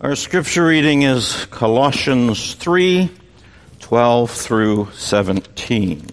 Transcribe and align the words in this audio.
Our 0.00 0.14
scripture 0.14 0.64
reading 0.64 1.02
is 1.02 1.46
Colossians 1.46 2.54
3 2.54 3.10
12 3.80 4.30
through 4.30 4.88
17. 4.94 6.06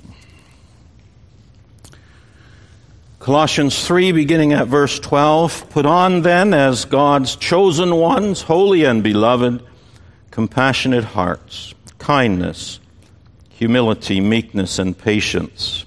Colossians 3.20 3.86
3, 3.86 4.12
beginning 4.12 4.54
at 4.54 4.66
verse 4.66 5.00
12. 5.00 5.70
Put 5.70 5.86
on 5.86 6.24
then, 6.24 6.56
as 6.56 6.86
God's 6.86 7.36
chosen 7.36 7.96
ones, 7.96 8.42
holy 8.42 8.86
and 8.86 9.04
beloved, 9.04 9.64
compassionate 10.32 11.04
hearts, 11.04 11.76
kindness, 12.00 12.80
humility, 13.50 14.20
meekness, 14.20 14.80
and 14.80 14.98
patience, 14.98 15.86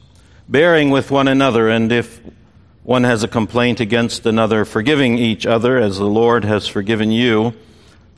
bearing 0.49 0.91
with 0.91 1.11
one 1.11 1.27
another, 1.27 1.69
and 1.69 1.91
if 1.91 2.21
one 2.85 3.03
has 3.03 3.25
a 3.25 3.29
complaint 3.29 3.81
against 3.81 4.25
another, 4.25 4.65
forgiving 4.65 5.19
each 5.19 5.47
other 5.47 5.79
as 5.79 5.99
the 5.99 6.07
Lord 6.07 6.45
has 6.45 6.69
forgiven 6.69 7.11
you 7.11 7.55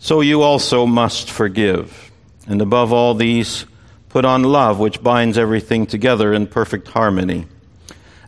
so 0.01 0.23
you 0.23 0.41
also 0.43 0.87
must 0.87 1.31
forgive. 1.31 2.11
And 2.47 2.61
above 2.63 2.91
all 2.93 3.15
these, 3.15 3.67
put 4.09 4.25
on 4.25 4.43
love, 4.43 4.79
which 4.79 5.03
binds 5.03 5.37
everything 5.37 5.87
together 5.87 6.33
in 6.33 6.47
perfect 6.47 6.89
harmony. 6.89 7.47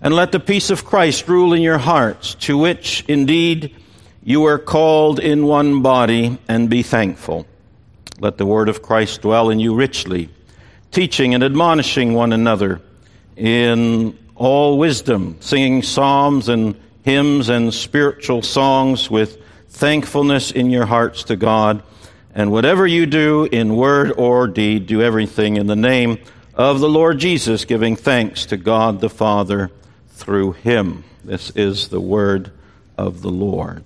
And 0.02 0.14
let 0.14 0.32
the 0.32 0.38
peace 0.38 0.68
of 0.68 0.84
Christ 0.84 1.28
rule 1.28 1.54
in 1.54 1.62
your 1.62 1.78
hearts, 1.78 2.34
to 2.46 2.58
which 2.58 3.04
indeed 3.08 3.74
you 4.22 4.44
are 4.44 4.58
called 4.58 5.18
in 5.18 5.46
one 5.46 5.80
body, 5.80 6.38
and 6.46 6.68
be 6.68 6.82
thankful. 6.82 7.46
Let 8.20 8.36
the 8.36 8.46
word 8.46 8.68
of 8.68 8.82
Christ 8.82 9.22
dwell 9.22 9.48
in 9.48 9.58
you 9.58 9.74
richly, 9.74 10.28
teaching 10.90 11.34
and 11.34 11.42
admonishing 11.42 12.12
one 12.12 12.34
another 12.34 12.82
in 13.34 14.16
all 14.34 14.76
wisdom, 14.76 15.38
singing 15.40 15.82
psalms 15.82 16.50
and 16.50 16.78
hymns 17.02 17.48
and 17.48 17.72
spiritual 17.72 18.42
songs 18.42 19.10
with 19.10 19.38
thankfulness 19.72 20.50
in 20.50 20.70
your 20.70 20.86
hearts 20.86 21.24
to 21.24 21.36
God. 21.36 21.82
And 22.34 22.52
whatever 22.52 22.86
you 22.86 23.06
do 23.06 23.48
in 23.50 23.74
word 23.74 24.12
or 24.16 24.46
deed, 24.46 24.86
do 24.86 25.02
everything 25.02 25.56
in 25.56 25.66
the 25.66 25.76
name 25.76 26.18
of 26.54 26.80
the 26.80 26.88
Lord 26.88 27.18
Jesus, 27.18 27.64
giving 27.64 27.96
thanks 27.96 28.46
to 28.46 28.56
God 28.56 29.00
the 29.00 29.10
Father 29.10 29.70
through 30.10 30.52
him. 30.52 31.04
This 31.24 31.50
is 31.50 31.88
the 31.88 32.00
word 32.00 32.52
of 32.96 33.22
the 33.22 33.30
Lord. 33.30 33.84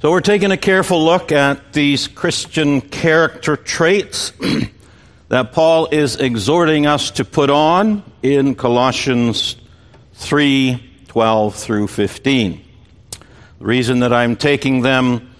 So 0.00 0.10
we're 0.10 0.20
taking 0.20 0.50
a 0.50 0.56
careful 0.56 1.04
look 1.04 1.30
at 1.30 1.72
these 1.72 2.08
Christian 2.08 2.80
character 2.80 3.56
traits 3.56 4.32
that 5.28 5.52
Paul 5.52 5.88
is 5.92 6.16
exhorting 6.16 6.86
us 6.86 7.12
to 7.12 7.24
put 7.24 7.50
on 7.50 8.02
in 8.22 8.54
Colossians 8.54 9.56
3 10.14 10.88
12 11.06 11.54
through 11.54 11.86
15. 11.88 12.71
The 13.62 13.68
reason 13.68 14.00
that 14.00 14.12
I'm 14.12 14.34
taking 14.34 14.80
them 14.80 15.30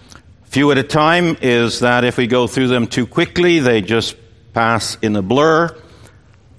few 0.45 0.71
at 0.71 0.77
a 0.77 0.83
time 0.83 1.35
is 1.41 1.81
that 1.81 2.05
if 2.05 2.15
we 2.15 2.25
go 2.25 2.47
through 2.47 2.69
them 2.69 2.87
too 2.87 3.05
quickly, 3.05 3.59
they 3.59 3.81
just 3.81 4.15
pass 4.53 4.97
in 5.01 5.17
a 5.17 5.21
blur, 5.21 5.75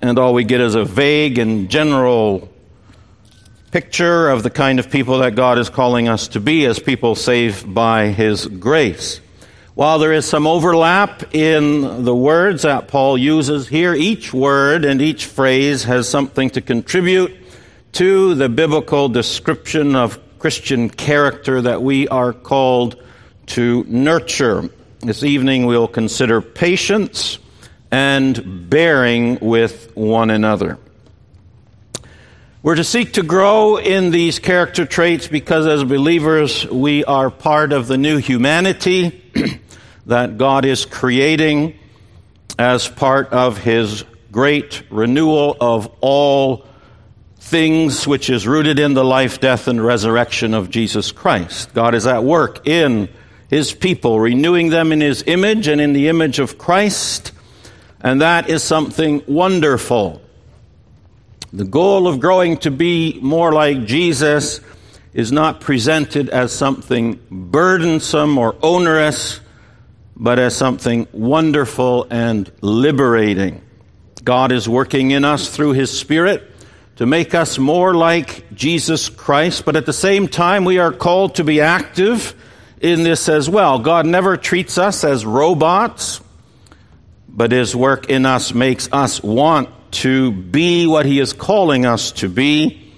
and 0.02 0.18
all 0.18 0.34
we 0.34 0.44
get 0.44 0.60
is 0.60 0.74
a 0.74 0.84
vague 0.84 1.38
and 1.38 1.70
general 1.70 2.52
picture 3.70 4.28
of 4.28 4.42
the 4.42 4.50
kind 4.50 4.78
of 4.78 4.90
people 4.90 5.20
that 5.20 5.36
God 5.36 5.58
is 5.58 5.70
calling 5.70 6.06
us 6.06 6.28
to 6.28 6.40
be 6.40 6.66
as 6.66 6.78
people 6.78 7.14
saved 7.14 7.72
by 7.72 8.08
His 8.08 8.46
grace. 8.46 9.22
While 9.74 9.98
there 9.98 10.12
is 10.12 10.26
some 10.26 10.46
overlap 10.46 11.34
in 11.34 12.04
the 12.04 12.14
words 12.14 12.64
that 12.64 12.88
Paul 12.88 13.16
uses 13.16 13.68
here, 13.68 13.94
each 13.94 14.34
word 14.34 14.84
and 14.84 15.00
each 15.00 15.24
phrase 15.24 15.84
has 15.84 16.10
something 16.10 16.50
to 16.50 16.60
contribute 16.60 17.34
to 17.92 18.34
the 18.34 18.50
biblical 18.50 19.08
description 19.08 19.96
of 19.96 20.18
Christian 20.44 20.90
character 20.90 21.62
that 21.62 21.80
we 21.80 22.06
are 22.06 22.34
called 22.34 23.02
to 23.46 23.82
nurture. 23.88 24.68
This 25.00 25.22
evening 25.22 25.64
we'll 25.64 25.88
consider 25.88 26.42
patience 26.42 27.38
and 27.90 28.68
bearing 28.68 29.38
with 29.40 29.96
one 29.96 30.28
another. 30.28 30.76
We're 32.62 32.74
to 32.74 32.84
seek 32.84 33.14
to 33.14 33.22
grow 33.22 33.78
in 33.78 34.10
these 34.10 34.38
character 34.38 34.84
traits 34.84 35.28
because 35.28 35.66
as 35.66 35.82
believers 35.82 36.66
we 36.66 37.06
are 37.06 37.30
part 37.30 37.72
of 37.72 37.86
the 37.86 37.96
new 37.96 38.18
humanity 38.18 39.22
that 40.04 40.36
God 40.36 40.66
is 40.66 40.84
creating 40.84 41.78
as 42.58 42.86
part 42.86 43.32
of 43.32 43.56
His 43.56 44.04
great 44.30 44.82
renewal 44.90 45.56
of 45.58 45.90
all 46.02 46.66
things 47.44 48.06
which 48.06 48.30
is 48.30 48.46
rooted 48.46 48.78
in 48.78 48.94
the 48.94 49.04
life, 49.04 49.38
death, 49.38 49.68
and 49.68 49.84
resurrection 49.84 50.54
of 50.54 50.70
Jesus 50.70 51.12
Christ. 51.12 51.74
God 51.74 51.94
is 51.94 52.06
at 52.06 52.24
work 52.24 52.66
in 52.66 53.10
His 53.50 53.74
people, 53.74 54.18
renewing 54.18 54.70
them 54.70 54.92
in 54.92 55.02
His 55.02 55.22
image 55.26 55.68
and 55.68 55.78
in 55.78 55.92
the 55.92 56.08
image 56.08 56.38
of 56.38 56.56
Christ, 56.56 57.32
and 58.00 58.22
that 58.22 58.48
is 58.48 58.62
something 58.62 59.22
wonderful. 59.26 60.22
The 61.52 61.66
goal 61.66 62.08
of 62.08 62.18
growing 62.18 62.56
to 62.58 62.70
be 62.70 63.18
more 63.20 63.52
like 63.52 63.84
Jesus 63.84 64.60
is 65.12 65.30
not 65.30 65.60
presented 65.60 66.30
as 66.30 66.50
something 66.50 67.20
burdensome 67.30 68.38
or 68.38 68.56
onerous, 68.62 69.40
but 70.16 70.38
as 70.38 70.56
something 70.56 71.06
wonderful 71.12 72.06
and 72.10 72.50
liberating. 72.62 73.60
God 74.24 74.50
is 74.50 74.66
working 74.66 75.10
in 75.10 75.26
us 75.26 75.50
through 75.50 75.72
His 75.72 75.96
Spirit 75.96 76.52
to 76.96 77.06
make 77.06 77.34
us 77.34 77.58
more 77.58 77.94
like 77.94 78.52
Jesus 78.54 79.08
Christ, 79.08 79.64
but 79.64 79.74
at 79.74 79.86
the 79.86 79.92
same 79.92 80.28
time, 80.28 80.64
we 80.64 80.78
are 80.78 80.92
called 80.92 81.36
to 81.36 81.44
be 81.44 81.60
active 81.60 82.34
in 82.80 83.02
this 83.02 83.28
as 83.28 83.50
well. 83.50 83.80
God 83.80 84.06
never 84.06 84.36
treats 84.36 84.78
us 84.78 85.02
as 85.02 85.26
robots, 85.26 86.20
but 87.28 87.50
His 87.50 87.74
work 87.74 88.10
in 88.10 88.26
us 88.26 88.54
makes 88.54 88.88
us 88.92 89.22
want 89.22 89.70
to 89.92 90.30
be 90.30 90.86
what 90.86 91.04
He 91.04 91.18
is 91.18 91.32
calling 91.32 91.84
us 91.84 92.12
to 92.12 92.28
be, 92.28 92.92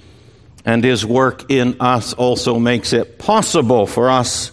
and 0.64 0.84
His 0.84 1.06
work 1.06 1.50
in 1.50 1.80
us 1.80 2.12
also 2.12 2.58
makes 2.58 2.92
it 2.92 3.18
possible 3.18 3.86
for 3.86 4.10
us 4.10 4.52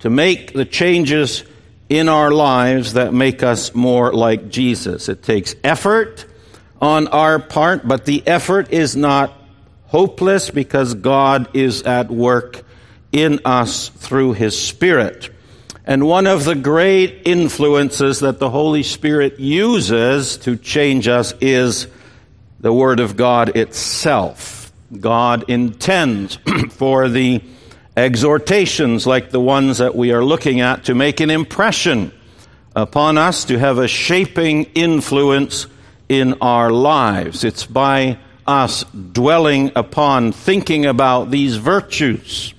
to 0.00 0.10
make 0.10 0.52
the 0.52 0.64
changes 0.64 1.44
in 1.88 2.08
our 2.08 2.30
lives 2.30 2.94
that 2.94 3.14
make 3.14 3.42
us 3.42 3.74
more 3.74 4.12
like 4.12 4.50
Jesus. 4.50 5.08
It 5.08 5.22
takes 5.22 5.54
effort 5.64 6.26
on 6.82 7.06
our 7.08 7.38
part, 7.38 7.86
but 7.86 8.04
the 8.04 8.26
effort 8.26 8.72
is 8.72 8.96
not 8.96 9.32
hopeless 9.86 10.50
because 10.50 10.94
God 10.94 11.54
is 11.54 11.82
at 11.82 12.10
work 12.10 12.64
in 13.12 13.40
us 13.44 13.88
through 13.88 14.32
His 14.32 14.60
Spirit. 14.60 15.30
And 15.86 16.06
one 16.06 16.26
of 16.26 16.44
the 16.44 16.56
great 16.56 17.22
influences 17.24 18.20
that 18.20 18.40
the 18.40 18.50
Holy 18.50 18.82
Spirit 18.82 19.38
uses 19.38 20.36
to 20.38 20.56
change 20.56 21.06
us 21.06 21.32
is 21.40 21.86
the 22.58 22.72
Word 22.72 22.98
of 22.98 23.16
God 23.16 23.56
itself. 23.56 24.72
God 24.98 25.44
intends 25.48 26.36
for 26.70 27.08
the 27.08 27.42
exhortations 27.96 29.06
like 29.06 29.30
the 29.30 29.40
ones 29.40 29.78
that 29.78 29.94
we 29.94 30.12
are 30.12 30.24
looking 30.24 30.60
at 30.60 30.84
to 30.84 30.94
make 30.94 31.20
an 31.20 31.30
impression 31.30 32.12
upon 32.74 33.18
us, 33.18 33.44
to 33.44 33.58
have 33.58 33.78
a 33.78 33.88
shaping 33.88 34.64
influence 34.74 35.66
in 36.12 36.34
our 36.42 36.70
lives. 36.70 37.42
It's 37.42 37.64
by 37.64 38.18
us 38.46 38.84
dwelling 38.84 39.72
upon, 39.74 40.32
thinking 40.32 40.84
about 40.84 41.30
these 41.30 41.56
virtues 41.56 42.52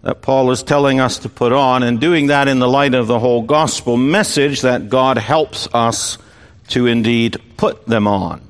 that 0.00 0.22
Paul 0.22 0.50
is 0.50 0.62
telling 0.62 0.98
us 0.98 1.18
to 1.20 1.28
put 1.28 1.52
on, 1.52 1.82
and 1.82 2.00
doing 2.00 2.28
that 2.28 2.48
in 2.48 2.58
the 2.58 2.68
light 2.68 2.94
of 2.94 3.06
the 3.06 3.18
whole 3.18 3.42
gospel 3.42 3.96
message 3.96 4.62
that 4.62 4.88
God 4.88 5.18
helps 5.18 5.68
us 5.74 6.16
to 6.68 6.86
indeed 6.86 7.36
put 7.56 7.86
them 7.86 8.06
on. 8.06 8.40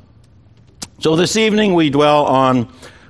So 1.00 1.16
this 1.16 1.36
evening 1.36 1.74
we 1.74 1.90
dwell 1.90 2.26
on 2.26 2.64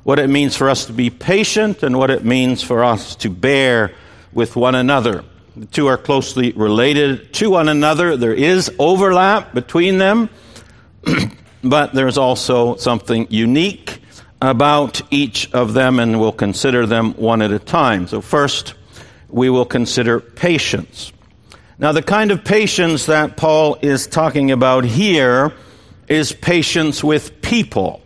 what 0.04 0.18
it 0.18 0.30
means 0.30 0.56
for 0.56 0.70
us 0.70 0.86
to 0.86 0.92
be 0.92 1.10
patient 1.10 1.82
and 1.82 1.98
what 1.98 2.10
it 2.10 2.24
means 2.24 2.62
for 2.62 2.82
us 2.82 3.16
to 3.16 3.28
bear 3.30 3.92
with 4.32 4.56
one 4.56 4.74
another. 4.74 5.24
The 5.56 5.66
two 5.66 5.88
are 5.88 5.98
closely 5.98 6.52
related 6.52 7.34
to 7.34 7.50
one 7.50 7.68
another. 7.68 8.16
There 8.16 8.34
is 8.34 8.70
overlap 8.78 9.54
between 9.54 9.98
them. 9.98 10.30
but 11.64 11.94
there's 11.94 12.18
also 12.18 12.76
something 12.76 13.26
unique 13.30 14.00
about 14.40 15.00
each 15.10 15.52
of 15.52 15.72
them, 15.74 15.98
and 15.98 16.20
we'll 16.20 16.32
consider 16.32 16.86
them 16.86 17.14
one 17.14 17.42
at 17.42 17.52
a 17.52 17.58
time. 17.58 18.06
So, 18.06 18.20
first, 18.20 18.74
we 19.28 19.50
will 19.50 19.64
consider 19.64 20.20
patience. 20.20 21.12
Now, 21.78 21.92
the 21.92 22.02
kind 22.02 22.30
of 22.30 22.44
patience 22.44 23.06
that 23.06 23.36
Paul 23.36 23.78
is 23.82 24.06
talking 24.06 24.50
about 24.50 24.84
here 24.84 25.52
is 26.08 26.32
patience 26.32 27.02
with 27.02 27.42
people. 27.42 28.02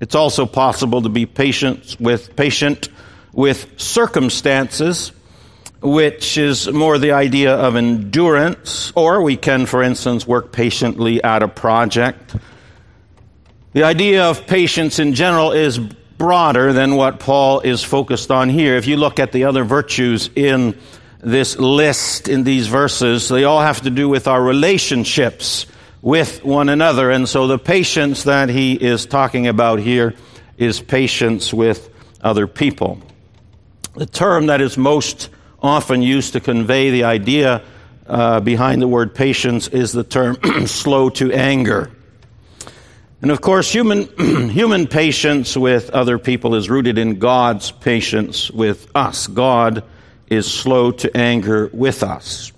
It's 0.00 0.14
also 0.14 0.44
possible 0.46 1.02
to 1.02 1.08
be 1.08 1.24
patient 1.24 1.96
with 2.00 2.36
patient 2.36 2.88
with 3.32 3.80
circumstances, 3.80 5.12
which 5.84 6.36
is 6.36 6.66
more 6.72 6.98
the 6.98 7.12
idea 7.12 7.54
of 7.54 7.76
endurance, 7.76 8.92
or 8.96 9.22
we 9.22 9.36
can, 9.36 9.66
for 9.66 9.82
instance, 9.82 10.26
work 10.26 10.50
patiently 10.50 11.22
at 11.22 11.44
a 11.44 11.48
project 11.48 12.34
the 13.74 13.82
idea 13.82 14.30
of 14.30 14.46
patience 14.46 15.00
in 15.00 15.14
general 15.14 15.50
is 15.50 15.78
broader 15.78 16.72
than 16.72 16.94
what 16.94 17.18
Paul 17.18 17.58
is 17.58 17.82
focused 17.82 18.30
on 18.30 18.48
here. 18.48 18.76
If 18.76 18.86
you 18.86 18.96
look 18.96 19.18
at 19.18 19.32
the 19.32 19.44
other 19.44 19.64
virtues 19.64 20.30
in 20.36 20.78
this 21.18 21.58
list 21.58 22.28
in 22.28 22.44
these 22.44 22.68
verses, 22.68 23.28
they 23.28 23.42
all 23.42 23.60
have 23.60 23.80
to 23.80 23.90
do 23.90 24.08
with 24.08 24.28
our 24.28 24.40
relationships 24.40 25.66
with 26.02 26.44
one 26.44 26.68
another. 26.68 27.10
And 27.10 27.28
so 27.28 27.48
the 27.48 27.58
patience 27.58 28.22
that 28.24 28.48
he 28.48 28.74
is 28.74 29.06
talking 29.06 29.48
about 29.48 29.80
here 29.80 30.14
is 30.56 30.80
patience 30.80 31.52
with 31.52 31.90
other 32.20 32.46
people. 32.46 33.00
The 33.96 34.06
term 34.06 34.46
that 34.46 34.60
is 34.60 34.78
most 34.78 35.30
often 35.64 36.02
used 36.02 36.34
to 36.34 36.40
convey 36.40 36.90
the 36.90 37.04
idea 37.04 37.62
uh, 38.06 38.38
behind 38.40 38.82
the 38.82 38.86
word 38.86 39.14
patience 39.14 39.66
is 39.68 39.92
the 39.92 40.04
term 40.04 40.36
slow 40.66 41.08
to 41.08 41.32
anger. 41.32 41.90
And 43.22 43.30
of 43.30 43.40
course, 43.40 43.72
human, 43.72 44.06
human 44.50 44.86
patience 44.86 45.56
with 45.56 45.88
other 45.88 46.18
people 46.18 46.54
is 46.54 46.68
rooted 46.68 46.98
in 46.98 47.18
God's 47.18 47.70
patience 47.70 48.50
with 48.50 48.94
us. 48.94 49.26
God 49.26 49.84
is 50.28 50.52
slow 50.52 50.90
to 50.90 51.16
anger 51.16 51.70
with 51.72 52.02
us. 52.02 52.52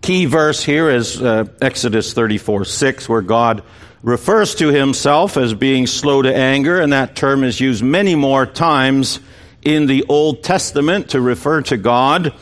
Key 0.00 0.24
verse 0.24 0.64
here 0.64 0.88
is 0.88 1.20
uh, 1.20 1.44
Exodus 1.60 2.14
34 2.14 2.64
6, 2.64 3.08
where 3.10 3.20
God 3.20 3.62
refers 4.02 4.54
to 4.54 4.68
himself 4.68 5.36
as 5.36 5.52
being 5.52 5.86
slow 5.86 6.22
to 6.22 6.34
anger, 6.34 6.80
and 6.80 6.94
that 6.94 7.14
term 7.14 7.44
is 7.44 7.60
used 7.60 7.82
many 7.82 8.14
more 8.14 8.46
times 8.46 9.20
in 9.62 9.86
the 9.86 10.04
Old 10.08 10.42
Testament 10.42 11.10
to 11.10 11.20
refer 11.20 11.62
to 11.62 11.76
God. 11.76 12.34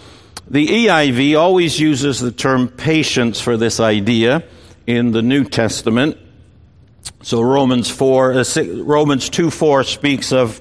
The 0.48 0.66
EIV 0.66 1.38
always 1.38 1.80
uses 1.80 2.20
the 2.20 2.30
term 2.30 2.68
patience 2.68 3.40
for 3.40 3.56
this 3.56 3.80
idea 3.80 4.44
in 4.86 5.10
the 5.10 5.22
New 5.22 5.44
Testament. 5.44 6.18
So 7.22 7.42
Romans 7.42 7.90
4, 7.90 8.32
uh, 8.34 8.44
Romans 8.76 9.28
2 9.28 9.50
4 9.50 9.84
speaks 9.84 10.32
of, 10.32 10.60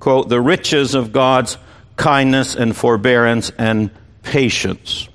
quote, 0.00 0.28
the 0.28 0.40
riches 0.40 0.94
of 0.94 1.12
God's 1.12 1.58
kindness 1.96 2.54
and 2.54 2.74
forbearance 2.74 3.50
and 3.58 3.90
patience. 4.22 5.08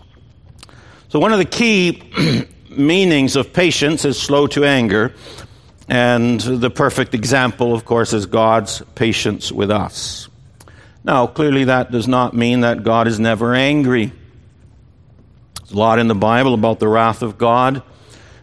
So 1.10 1.20
one 1.20 1.32
of 1.32 1.40
the 1.40 1.46
key 1.46 2.48
meanings 2.70 3.36
of 3.36 3.54
patience 3.54 4.06
is 4.06 4.20
slow 4.20 4.48
to 4.48 4.66
anger. 4.66 5.14
And 5.88 6.40
the 6.40 6.70
perfect 6.70 7.14
example, 7.14 7.74
of 7.74 7.86
course, 7.86 8.14
is 8.14 8.26
God's 8.26 8.82
patience 8.96 9.52
with 9.52 9.70
us. 9.70 10.30
Now, 11.04 11.28
clearly, 11.28 11.66
that 11.66 11.92
does 11.92 12.08
not 12.08 12.34
mean 12.34 12.62
that 12.62 12.84
God 12.84 13.08
is 13.08 13.20
never 13.20 13.54
angry. 13.54 14.12
There's 15.60 15.72
a 15.72 15.78
lot 15.78 16.00
in 16.00 16.08
the 16.08 16.16
Bible 16.16 16.54
about 16.54 16.80
the 16.80 16.88
wrath 16.88 17.22
of 17.22 17.38
God 17.38 17.84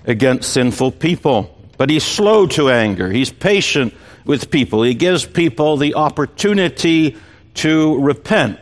against 0.05 0.53
sinful 0.53 0.93
people. 0.93 1.57
But 1.79 1.89
He's 1.89 2.05
slow 2.05 2.47
to 2.49 2.71
anger, 2.71 3.11
He's 3.11 3.31
patient 3.31 3.95
with 4.25 4.51
people, 4.51 4.83
He 4.83 4.95
gives 4.95 5.25
people 5.25 5.77
the 5.79 5.95
opportunity 5.95 7.17
to 7.55 7.99
repent. 8.01 8.59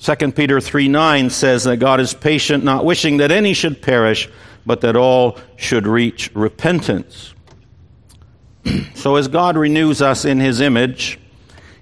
2 0.00 0.32
Peter 0.32 0.60
3 0.60 0.88
9 0.88 1.30
says 1.30 1.64
that 1.64 1.76
God 1.76 2.00
is 2.00 2.14
patient, 2.14 2.64
not 2.64 2.84
wishing 2.84 3.18
that 3.18 3.30
any 3.30 3.52
should 3.52 3.82
perish, 3.82 4.28
but 4.64 4.80
that 4.80 4.96
all 4.96 5.38
should 5.56 5.86
reach 5.86 6.30
repentance. 6.34 7.34
so, 8.94 9.16
as 9.16 9.28
God 9.28 9.56
renews 9.56 10.00
us 10.00 10.24
in 10.24 10.40
His 10.40 10.60
image, 10.60 11.19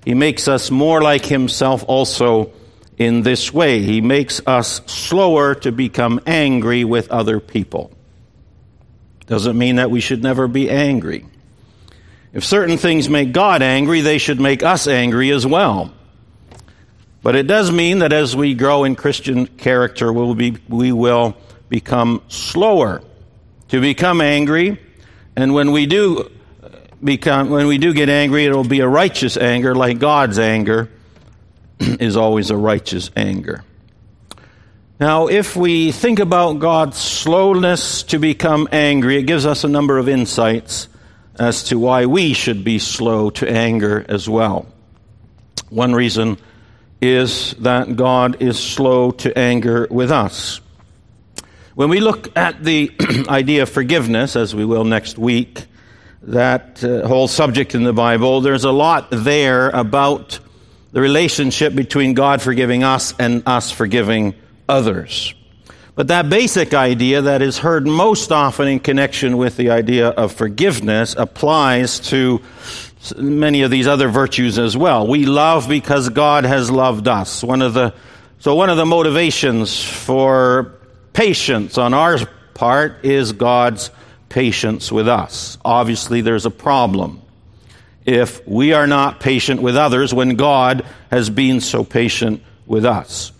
He 0.08 0.14
makes 0.14 0.48
us 0.48 0.70
more 0.70 1.02
like 1.02 1.26
Himself 1.26 1.84
also 1.86 2.50
in 2.96 3.20
this 3.20 3.52
way. 3.52 3.82
He 3.82 4.00
makes 4.00 4.40
us 4.46 4.80
slower 4.86 5.54
to 5.56 5.70
become 5.70 6.18
angry 6.24 6.82
with 6.82 7.10
other 7.10 7.40
people. 7.40 7.90
Doesn't 9.26 9.58
mean 9.58 9.76
that 9.76 9.90
we 9.90 10.00
should 10.00 10.22
never 10.22 10.48
be 10.48 10.70
angry. 10.70 11.26
If 12.32 12.42
certain 12.42 12.78
things 12.78 13.10
make 13.10 13.32
God 13.32 13.60
angry, 13.60 14.00
they 14.00 14.16
should 14.16 14.40
make 14.40 14.62
us 14.62 14.86
angry 14.86 15.30
as 15.30 15.46
well. 15.46 15.92
But 17.22 17.36
it 17.36 17.46
does 17.46 17.70
mean 17.70 17.98
that 17.98 18.14
as 18.14 18.34
we 18.34 18.54
grow 18.54 18.84
in 18.84 18.96
Christian 18.96 19.46
character, 19.46 20.10
we'll 20.10 20.34
be, 20.34 20.56
we 20.70 20.90
will 20.90 21.36
become 21.68 22.22
slower 22.28 23.02
to 23.68 23.82
become 23.82 24.22
angry. 24.22 24.80
And 25.36 25.52
when 25.52 25.70
we 25.70 25.84
do 25.84 26.30
become, 27.02 27.50
when 27.50 27.66
we 27.66 27.78
do 27.78 27.92
get 27.92 28.08
angry, 28.08 28.46
it'll 28.46 28.64
be 28.64 28.80
a 28.80 28.88
righteous 28.88 29.36
anger, 29.36 29.74
like 29.74 29.98
God's 29.98 30.38
anger 30.38 30.88
is 31.80 32.16
always 32.16 32.50
a 32.50 32.56
righteous 32.56 33.10
anger. 33.16 33.64
Now, 35.00 35.28
if 35.28 35.54
we 35.54 35.92
think 35.92 36.18
about 36.18 36.58
God's 36.58 36.98
slowness 36.98 38.02
to 38.04 38.18
become 38.18 38.68
angry, 38.72 39.18
it 39.18 39.22
gives 39.22 39.46
us 39.46 39.62
a 39.62 39.68
number 39.68 39.96
of 39.96 40.08
insights 40.08 40.88
as 41.38 41.64
to 41.64 41.78
why 41.78 42.06
we 42.06 42.32
should 42.32 42.64
be 42.64 42.80
slow 42.80 43.30
to 43.30 43.48
anger 43.48 44.04
as 44.08 44.28
well. 44.28 44.66
One 45.70 45.94
reason 45.94 46.36
is 47.00 47.54
that 47.60 47.94
God 47.94 48.42
is 48.42 48.58
slow 48.58 49.12
to 49.12 49.38
anger 49.38 49.86
with 49.88 50.10
us. 50.10 50.60
When 51.76 51.90
we 51.90 52.00
look 52.00 52.36
at 52.36 52.64
the 52.64 52.90
idea 53.28 53.62
of 53.62 53.68
forgiveness, 53.68 54.34
as 54.34 54.52
we 54.52 54.64
will 54.64 54.82
next 54.82 55.16
week, 55.16 55.66
that 56.22 56.82
uh, 56.82 57.06
whole 57.06 57.28
subject 57.28 57.74
in 57.74 57.82
the 57.84 57.92
Bible, 57.92 58.40
there's 58.40 58.64
a 58.64 58.72
lot 58.72 59.08
there 59.10 59.70
about 59.70 60.40
the 60.92 61.00
relationship 61.00 61.74
between 61.74 62.14
God 62.14 62.42
forgiving 62.42 62.82
us 62.82 63.14
and 63.18 63.42
us 63.46 63.70
forgiving 63.70 64.34
others. 64.68 65.34
But 65.94 66.08
that 66.08 66.30
basic 66.30 66.74
idea 66.74 67.22
that 67.22 67.42
is 67.42 67.58
heard 67.58 67.86
most 67.86 68.30
often 68.30 68.68
in 68.68 68.78
connection 68.78 69.36
with 69.36 69.56
the 69.56 69.70
idea 69.70 70.08
of 70.08 70.32
forgiveness 70.32 71.14
applies 71.18 71.98
to 72.10 72.40
many 73.16 73.62
of 73.62 73.70
these 73.70 73.86
other 73.86 74.08
virtues 74.08 74.58
as 74.58 74.76
well. 74.76 75.06
We 75.06 75.26
love 75.26 75.68
because 75.68 76.08
God 76.08 76.44
has 76.44 76.70
loved 76.70 77.08
us. 77.08 77.42
One 77.42 77.62
of 77.62 77.74
the, 77.74 77.94
so 78.38 78.54
one 78.54 78.70
of 78.70 78.76
the 78.76 78.86
motivations 78.86 79.82
for 79.82 80.74
patience 81.12 81.78
on 81.78 81.94
our 81.94 82.18
part 82.54 83.04
is 83.04 83.32
God's 83.32 83.90
patience 84.28 84.92
with 84.92 85.08
us. 85.08 85.58
Obviously, 85.64 86.20
there's 86.20 86.46
a 86.46 86.50
problem 86.50 87.22
if 88.04 88.46
we 88.46 88.72
are 88.72 88.86
not 88.86 89.20
patient 89.20 89.60
with 89.60 89.76
others 89.76 90.14
when 90.14 90.36
God 90.36 90.84
has 91.10 91.28
been 91.28 91.60
so 91.60 91.84
patient 91.84 92.42
with 92.66 92.84
us. 92.84 93.32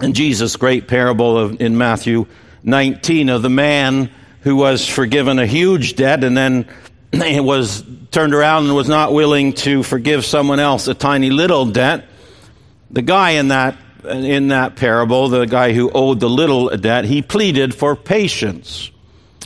And 0.00 0.14
Jesus' 0.14 0.56
great 0.56 0.88
parable 0.88 1.38
of, 1.38 1.60
in 1.60 1.78
Matthew 1.78 2.26
19 2.64 3.28
of 3.28 3.42
the 3.42 3.50
man 3.50 4.10
who 4.40 4.56
was 4.56 4.86
forgiven 4.86 5.38
a 5.38 5.46
huge 5.46 5.96
debt 5.96 6.24
and 6.24 6.36
then 6.36 6.68
was 7.12 7.84
turned 8.10 8.34
around 8.34 8.66
and 8.66 8.74
was 8.74 8.88
not 8.88 9.12
willing 9.12 9.52
to 9.52 9.82
forgive 9.82 10.24
someone 10.24 10.60
else 10.60 10.88
a 10.88 10.94
tiny 10.94 11.30
little 11.30 11.66
debt. 11.66 12.06
The 12.90 13.02
guy 13.02 13.30
in 13.30 13.48
that 13.48 13.76
in 14.04 14.48
that 14.48 14.76
parable, 14.76 15.28
the 15.28 15.44
guy 15.44 15.72
who 15.72 15.90
owed 15.92 16.20
the 16.20 16.30
little 16.30 16.68
debt, 16.76 17.04
he 17.04 17.20
pleaded 17.20 17.74
for 17.74 17.96
patience. 17.96 18.90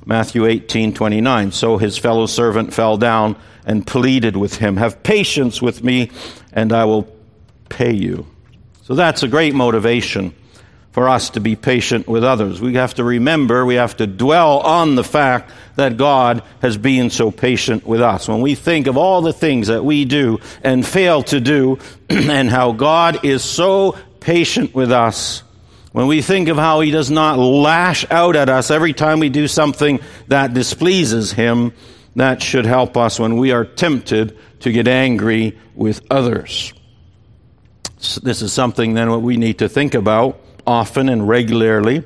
Matthew 0.05 0.47
18, 0.47 0.95
29. 0.95 1.53
So 1.53 1.79
his 1.79 1.99
fellow 1.99 2.27
servant 2.27 2.75
fell 2.75 2.97
down 2.97 3.37
and 3.65 3.87
pleaded 3.87 4.37
with 4.37 4.57
him, 4.57 4.77
Have 4.77 5.03
patience 5.03 5.63
with 5.63 5.85
me, 5.85 6.11
and 6.53 6.73
I 6.73 6.85
will 6.85 7.09
pay 7.69 7.93
you. 7.93 8.27
So 8.83 8.95
that's 8.95 9.23
a 9.23 9.29
great 9.29 9.55
motivation 9.55 10.35
for 10.93 11.09
us 11.09 11.31
to 11.31 11.41
be 11.41 11.57
patient 11.57 12.07
with 12.07 12.23
others. 12.23 12.61
We 12.61 12.75
have 12.75 12.95
to 12.95 13.05
remember, 13.05 13.65
we 13.65 13.77
have 13.77 13.97
to 13.97 14.07
dwell 14.07 14.59
on 14.59 14.95
the 14.95 15.05
fact 15.05 15.51
that 15.77 15.97
God 15.97 16.43
has 16.61 16.77
been 16.77 17.09
so 17.09 17.31
patient 17.31 17.87
with 17.87 18.03
us. 18.03 18.29
When 18.29 18.43
we 18.43 18.55
think 18.55 18.87
of 18.87 18.99
all 18.99 19.23
the 19.23 19.33
things 19.33 19.69
that 19.69 19.85
we 19.85 20.05
do 20.05 20.39
and 20.63 20.87
fail 20.87 21.23
to 21.25 21.41
do, 21.41 21.79
and 22.11 22.51
how 22.51 22.73
God 22.73 23.25
is 23.25 23.43
so 23.43 23.97
patient 24.21 24.75
with 24.75 24.93
us, 24.93 25.43
when 25.93 26.07
we 26.07 26.23
think 26.23 26.49
of 26.49 26.57
how 26.57 26.81
He 26.81 26.91
does 26.91 27.11
not 27.11 27.39
lash 27.39 28.05
out 28.11 28.37
at 28.37 28.49
us 28.49 28.71
every 28.71 28.93
time 28.93 29.21
we 29.21 29.29
do 29.29 29.47
something 29.47 30.01
that 30.29 30.55
displeases 30.55 31.33
Him, 31.33 31.73
that 32.17 32.43
should 32.43 32.67
help 32.67 32.97
us 32.97 33.19
when 33.19 33.37
we 33.37 33.53
are 33.53 33.65
tempted 33.65 34.37
to 34.61 34.73
get 34.73 34.89
angry 34.89 35.59
with 35.75 36.03
others. 36.11 36.73
This 38.23 38.43
is 38.43 38.53
something 38.53 38.95
then 38.95 39.11
what 39.11 39.23
we 39.23 39.37
need 39.37 39.61
to 39.61 39.69
think 39.69 39.95
about 39.95 40.41
often 40.67 41.09
and 41.09 41.27
regularly, 41.29 42.05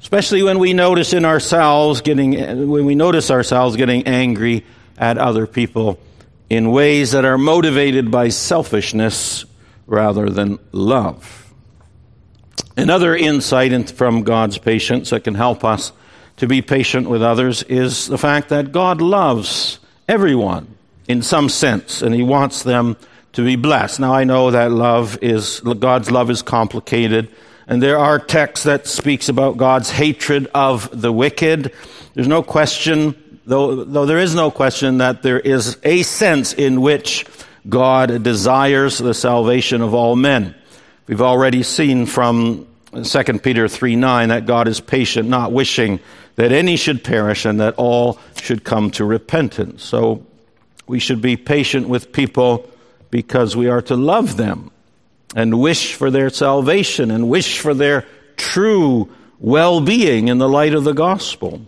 especially 0.00 0.42
when 0.42 0.58
we 0.58 0.72
notice 0.72 1.12
in 1.12 1.24
ourselves 1.24 2.00
getting 2.00 2.32
when 2.68 2.84
we 2.84 2.94
notice 2.94 3.30
ourselves 3.30 3.76
getting 3.76 4.06
angry 4.06 4.64
at 4.96 5.18
other 5.18 5.46
people 5.46 5.98
in 6.48 6.70
ways 6.70 7.12
that 7.12 7.24
are 7.24 7.38
motivated 7.38 8.10
by 8.10 8.28
selfishness 8.28 9.44
rather 9.86 10.30
than 10.30 10.58
love. 10.72 11.43
Another 12.76 13.14
insight 13.14 13.90
from 13.90 14.22
God's 14.22 14.58
patience 14.58 15.10
that 15.10 15.24
can 15.24 15.34
help 15.34 15.64
us 15.64 15.92
to 16.38 16.48
be 16.48 16.60
patient 16.60 17.08
with 17.08 17.22
others 17.22 17.62
is 17.64 18.08
the 18.08 18.18
fact 18.18 18.48
that 18.48 18.72
God 18.72 19.00
loves 19.00 19.78
everyone 20.08 20.66
in 21.06 21.22
some 21.22 21.48
sense, 21.48 22.02
and 22.02 22.14
He 22.14 22.22
wants 22.22 22.64
them 22.64 22.96
to 23.34 23.44
be 23.44 23.54
blessed. 23.54 24.00
Now, 24.00 24.12
I 24.12 24.24
know 24.24 24.50
that 24.50 24.72
love 24.72 25.18
is, 25.22 25.60
God's 25.60 26.10
love 26.10 26.30
is 26.30 26.42
complicated, 26.42 27.28
and 27.68 27.80
there 27.80 27.98
are 27.98 28.18
texts 28.18 28.64
that 28.64 28.86
speaks 28.88 29.28
about 29.28 29.56
God's 29.56 29.90
hatred 29.90 30.48
of 30.54 31.00
the 31.00 31.12
wicked. 31.12 31.72
There's 32.14 32.28
no 32.28 32.42
question, 32.42 33.38
though, 33.46 33.84
though 33.84 34.06
there 34.06 34.18
is 34.18 34.34
no 34.34 34.50
question 34.50 34.98
that 34.98 35.22
there 35.22 35.40
is 35.40 35.78
a 35.84 36.02
sense 36.02 36.52
in 36.52 36.80
which 36.80 37.24
God 37.68 38.22
desires 38.22 38.98
the 38.98 39.14
salvation 39.14 39.80
of 39.80 39.94
all 39.94 40.16
men. 40.16 40.54
We've 41.06 41.20
already 41.20 41.62
seen 41.62 42.06
from 42.06 42.66
2 42.92 43.22
Peter 43.40 43.68
3 43.68 43.96
9, 43.96 44.28
that 44.30 44.46
God 44.46 44.68
is 44.68 44.80
patient, 44.80 45.28
not 45.28 45.52
wishing 45.52 46.00
that 46.36 46.50
any 46.50 46.76
should 46.76 47.04
perish 47.04 47.44
and 47.44 47.60
that 47.60 47.74
all 47.76 48.18
should 48.40 48.64
come 48.64 48.90
to 48.92 49.04
repentance. 49.04 49.84
So 49.84 50.24
we 50.86 50.98
should 50.98 51.20
be 51.20 51.36
patient 51.36 51.88
with 51.88 52.12
people 52.12 52.68
because 53.10 53.54
we 53.54 53.68
are 53.68 53.82
to 53.82 53.96
love 53.96 54.36
them 54.36 54.70
and 55.36 55.60
wish 55.60 55.94
for 55.94 56.10
their 56.10 56.30
salvation 56.30 57.10
and 57.10 57.28
wish 57.28 57.58
for 57.58 57.74
their 57.74 58.06
true 58.36 59.10
well 59.38 59.80
being 59.80 60.28
in 60.28 60.38
the 60.38 60.48
light 60.48 60.74
of 60.74 60.84
the 60.84 60.94
gospel. 60.94 61.60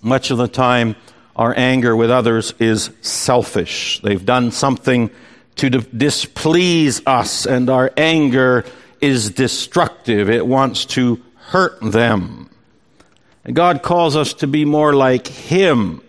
Much 0.00 0.30
of 0.30 0.38
the 0.38 0.48
time, 0.48 0.94
our 1.34 1.52
anger 1.56 1.96
with 1.96 2.10
others 2.10 2.54
is 2.60 2.90
selfish. 3.00 4.00
They've 4.00 4.24
done 4.24 4.52
something 4.52 5.10
to 5.58 5.70
displease 5.70 7.00
us, 7.06 7.46
and 7.46 7.70
our 7.70 7.92
anger 7.96 8.64
is 9.00 9.30
destructive. 9.30 10.28
It 10.30 10.46
wants 10.46 10.84
to 10.86 11.22
hurt 11.36 11.80
them. 11.80 12.50
And 13.44 13.54
God 13.54 13.82
calls 13.82 14.16
us 14.16 14.34
to 14.34 14.46
be 14.46 14.64
more 14.64 14.92
like 14.92 15.26
Him 15.26 16.02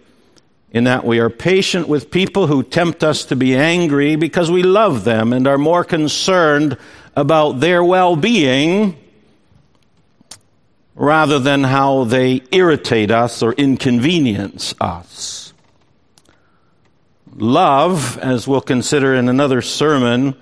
in 0.71 0.83
that 0.83 1.05
we 1.05 1.19
are 1.19 1.29
patient 1.29 1.87
with 1.87 2.11
people 2.11 2.47
who 2.47 2.63
tempt 2.63 3.03
us 3.03 3.25
to 3.25 3.35
be 3.35 3.55
angry 3.55 4.15
because 4.15 4.51
we 4.51 4.63
love 4.63 5.03
them 5.03 5.33
and 5.33 5.47
are 5.47 5.57
more 5.57 5.83
concerned 5.83 6.77
about 7.15 7.59
their 7.59 7.83
well 7.83 8.15
being 8.15 8.95
rather 10.95 11.39
than 11.39 11.63
how 11.63 12.03
they 12.03 12.41
irritate 12.51 13.09
us 13.09 13.41
or 13.41 13.53
inconvenience 13.53 14.75
us. 14.79 15.48
Love, 17.39 18.17
as 18.17 18.45
we'll 18.49 18.59
consider 18.59 19.15
in 19.15 19.29
another 19.29 19.61
sermon, 19.61 20.35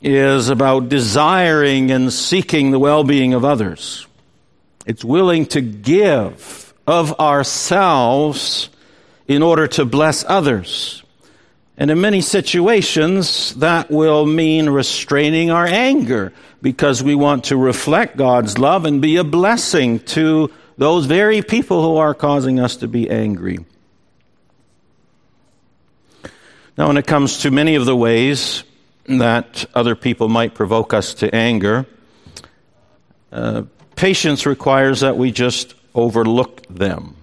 is 0.00 0.48
about 0.48 0.88
desiring 0.88 1.90
and 1.90 2.10
seeking 2.10 2.70
the 2.70 2.78
well 2.78 3.04
being 3.04 3.34
of 3.34 3.44
others. 3.44 4.06
It's 4.86 5.04
willing 5.04 5.44
to 5.46 5.60
give 5.60 6.72
of 6.86 7.20
ourselves 7.20 8.70
in 9.28 9.42
order 9.42 9.66
to 9.66 9.84
bless 9.84 10.24
others. 10.26 11.02
And 11.76 11.90
in 11.90 12.00
many 12.00 12.22
situations, 12.22 13.54
that 13.56 13.90
will 13.90 14.24
mean 14.24 14.70
restraining 14.70 15.50
our 15.50 15.66
anger 15.66 16.32
because 16.62 17.02
we 17.02 17.14
want 17.14 17.44
to 17.44 17.56
reflect 17.58 18.16
God's 18.16 18.56
love 18.56 18.86
and 18.86 19.02
be 19.02 19.16
a 19.16 19.24
blessing 19.24 20.00
to 20.00 20.50
those 20.78 21.04
very 21.04 21.42
people 21.42 21.82
who 21.82 21.98
are 21.98 22.14
causing 22.14 22.60
us 22.60 22.76
to 22.76 22.88
be 22.88 23.10
angry. 23.10 23.58
Now, 26.76 26.88
when 26.88 26.96
it 26.96 27.06
comes 27.06 27.38
to 27.38 27.50
many 27.50 27.76
of 27.76 27.86
the 27.86 27.96
ways 27.96 28.64
that 29.06 29.64
other 29.74 29.94
people 29.94 30.28
might 30.28 30.54
provoke 30.54 30.92
us 30.92 31.14
to 31.14 31.34
anger, 31.34 31.86
uh, 33.32 33.62
patience 33.96 34.46
requires 34.46 35.00
that 35.00 35.16
we 35.16 35.30
just 35.30 35.74
overlook 35.94 36.66
them. 36.68 37.16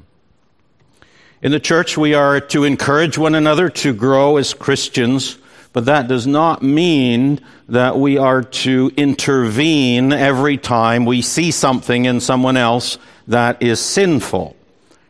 In 1.41 1.51
the 1.51 1.59
church, 1.59 1.97
we 1.97 2.13
are 2.13 2.39
to 2.39 2.63
encourage 2.63 3.17
one 3.17 3.35
another 3.35 3.69
to 3.69 3.93
grow 3.93 4.37
as 4.37 4.53
Christians 4.53 5.37
but 5.73 5.85
that 5.85 6.07
does 6.07 6.27
not 6.27 6.61
mean 6.61 7.39
that 7.69 7.97
we 7.97 8.17
are 8.17 8.43
to 8.43 8.91
intervene 8.97 10.11
every 10.11 10.57
time 10.57 11.05
we 11.05 11.21
see 11.21 11.51
something 11.51 12.05
in 12.05 12.19
someone 12.19 12.57
else 12.57 12.97
that 13.27 13.61
is 13.61 13.79
sinful. 13.79 14.55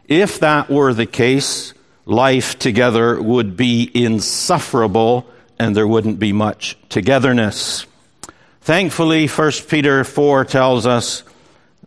If 0.08 0.40
that 0.40 0.70
were 0.70 0.94
the 0.94 1.08
case, 1.08 1.74
life 2.12 2.60
together 2.60 3.22
would 3.22 3.56
be 3.56 3.90
insufferable 3.94 5.26
and 5.58 5.76
there 5.76 5.88
wouldn't 5.88 6.20
be 6.20 6.34
much 6.34 6.78
togetherness. 6.90 7.86
Thankfully, 8.62 9.28
1 9.28 9.52
Peter 9.68 10.04
4 10.04 10.46
tells 10.46 10.86
us 10.86 11.24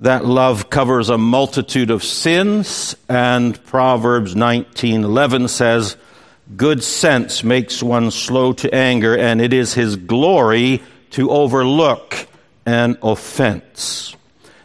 that 0.01 0.25
love 0.25 0.71
covers 0.71 1.09
a 1.09 1.19
multitude 1.19 1.91
of 1.91 2.03
sins 2.03 2.97
and 3.09 3.63
Proverbs 3.65 4.35
19:11 4.35 5.49
says 5.49 5.97
Good 6.57 6.85
sense 6.85 7.43
makes 7.43 7.83
one 7.83 8.11
slow 8.11 8.53
to 8.53 8.75
anger, 8.75 9.17
and 9.17 9.41
it 9.41 9.55
is 9.55 9.73
his 9.73 9.97
glory 9.97 10.83
to 11.13 11.31
overlook 11.31 12.27
an 12.67 12.99
offense. 13.03 14.15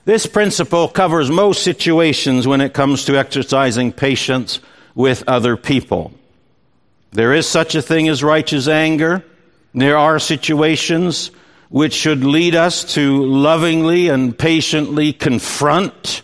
This 0.04 0.26
principle 0.26 0.90
covers 0.90 1.32
most 1.32 1.64
situations 1.64 2.46
when 2.46 2.60
it 2.60 2.74
comes 2.74 3.06
to 3.06 3.18
exercising 3.18 3.94
patience 3.94 4.60
with 5.00 5.24
other 5.30 5.56
people. 5.56 6.12
There 7.12 7.34
is 7.34 7.48
such 7.48 7.74
a 7.74 7.82
thing 7.82 8.10
as 8.10 8.22
righteous 8.22 8.68
anger. 8.68 9.24
There 9.74 9.98
are 9.98 10.20
situations 10.20 11.32
which 11.70 11.94
should 11.94 12.26
lead 12.26 12.54
us 12.54 12.96
to 12.96 13.24
lovingly 13.26 14.10
and 14.10 14.38
patiently 14.38 15.14
confront 15.14 16.22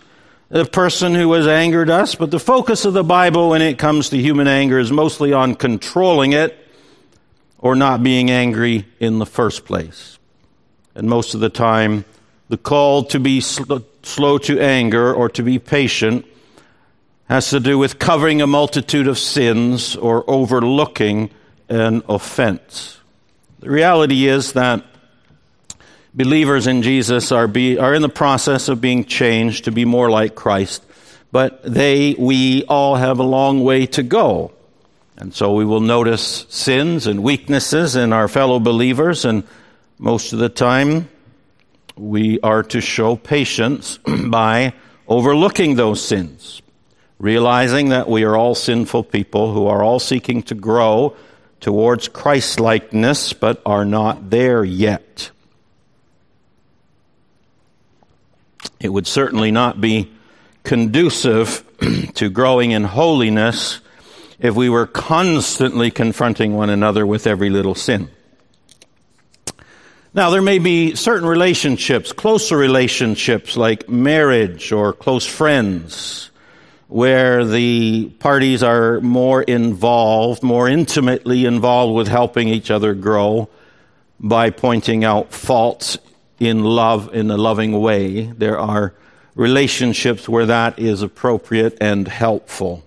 the 0.50 0.66
person 0.66 1.16
who 1.16 1.32
has 1.32 1.48
angered 1.48 1.90
us, 1.90 2.16
but 2.16 2.32
the 2.32 2.40
focus 2.40 2.84
of 2.84 2.92
the 2.92 3.04
Bible 3.04 3.52
when 3.52 3.62
it 3.62 3.80
comes 3.80 4.10
to 4.10 4.18
human 4.18 4.50
anger 4.50 4.78
is 4.78 4.92
mostly 4.92 5.32
on 5.32 5.56
controlling 5.56 6.34
it 6.34 6.60
or 7.58 7.78
not 7.78 8.04
being 8.04 8.30
angry 8.30 8.86
in 9.00 9.20
the 9.20 9.26
first 9.26 9.64
place. 9.64 10.20
And 10.96 11.08
most 11.08 11.34
of 11.34 11.40
the 11.40 11.50
time, 11.50 12.04
the 12.50 12.58
call 12.58 13.06
to 13.06 13.22
be 13.22 13.40
sl- 13.40 13.78
slow 14.04 14.38
to 14.40 14.60
anger 14.60 15.14
or 15.14 15.30
to 15.30 15.44
be 15.44 15.60
patient 15.60 16.26
has 17.28 17.50
to 17.50 17.60
do 17.60 17.78
with 17.78 18.00
covering 18.00 18.42
a 18.42 18.48
multitude 18.48 19.08
of 19.08 19.18
sins 19.18 19.96
or 19.96 20.24
overlooking 20.30 21.30
an 21.70 22.04
offense. 22.08 23.00
The 23.60 23.70
reality 23.70 24.28
is 24.28 24.54
that 24.54 24.84
believers 26.14 26.68
in 26.68 26.82
Jesus 26.82 27.32
are, 27.32 27.48
be, 27.48 27.78
are 27.78 27.94
in 27.94 28.02
the 28.02 28.10
process 28.10 28.70
of 28.70 28.80
being 28.80 29.06
changed 29.06 29.66
to 29.66 29.72
be 29.72 29.86
more 29.86 30.10
like 30.10 30.36
Christ, 30.36 30.84
but 31.32 31.62
they, 31.64 32.16
we 32.18 32.64
all 32.66 32.96
have 32.96 33.20
a 33.20 33.24
long 33.24 33.64
way 33.64 33.88
to 33.88 34.04
go. 34.04 34.52
And 35.18 35.34
so 35.34 35.54
we 35.54 35.66
will 35.66 35.82
notice 35.82 36.46
sins 36.50 37.08
and 37.08 37.24
weaknesses 37.24 37.96
in 37.96 38.14
our 38.14 38.28
fellow 38.28 38.60
believers, 38.60 39.26
and 39.26 39.44
most 39.98 40.34
of 40.34 40.40
the 40.40 40.50
time 40.50 41.10
we 41.96 42.40
are 42.42 42.64
to 42.64 42.82
show 42.82 43.16
patience 43.16 43.98
by 44.28 44.74
overlooking 45.08 45.76
those 45.76 46.06
sins, 46.06 46.62
realizing 47.26 47.90
that 47.90 48.08
we 48.08 48.24
are 48.24 48.38
all 48.38 48.54
sinful 48.54 49.04
people 49.04 49.52
who 49.52 49.66
are 49.66 49.82
all 49.82 49.98
seeking 50.00 50.44
to 50.44 50.54
grow 50.54 51.18
towards 51.60 52.08
Christ 52.08 52.60
likeness, 52.60 53.34
but 53.34 53.60
are 53.66 53.84
not 53.84 54.30
there 54.30 54.64
yet. 54.64 55.32
It 58.80 58.90
would 58.90 59.08
certainly 59.08 59.50
not 59.50 59.82
be 59.82 60.12
conducive 60.64 61.64
to 62.14 62.30
growing 62.30 62.70
in 62.70 62.84
holiness 62.84 63.80
if 64.38 64.54
we 64.54 64.70
were 64.70 64.86
constantly 64.86 65.90
confronting 65.90 66.54
one 66.54 66.70
another 66.70 67.08
with 67.08 67.26
every 67.26 67.50
little 67.50 67.74
sin. 67.74 68.08
Now, 70.14 70.30
there 70.30 70.44
may 70.44 70.60
be 70.60 70.94
certain 70.94 71.28
relationships, 71.28 72.14
closer 72.14 72.56
relationships 72.56 73.58
like 73.58 73.90
marriage 73.90 74.72
or 74.72 74.94
close 74.94 75.26
friends, 75.26 76.30
where 76.96 77.44
the 77.44 78.06
parties 78.20 78.64
are 78.64 79.02
more 79.02 79.44
involved, 79.44 80.42
more 80.42 80.70
intimately 80.70 81.44
involved 81.44 81.94
with 81.94 82.08
helping 82.08 82.48
each 82.48 82.72
other 82.72 82.94
grow 82.94 83.50
by 84.18 84.50
pointing 84.50 85.04
out 85.04 85.34
faults 85.34 85.98
in 86.40 86.64
love, 86.64 87.14
in 87.14 87.30
a 87.30 87.36
loving 87.36 87.74
way. 87.82 88.22
There 88.28 88.58
are 88.58 88.94
relationships 89.36 90.30
where 90.30 90.46
that 90.46 90.80
is 90.80 91.02
appropriate 91.02 91.78
and 91.82 92.08
helpful. 92.08 92.86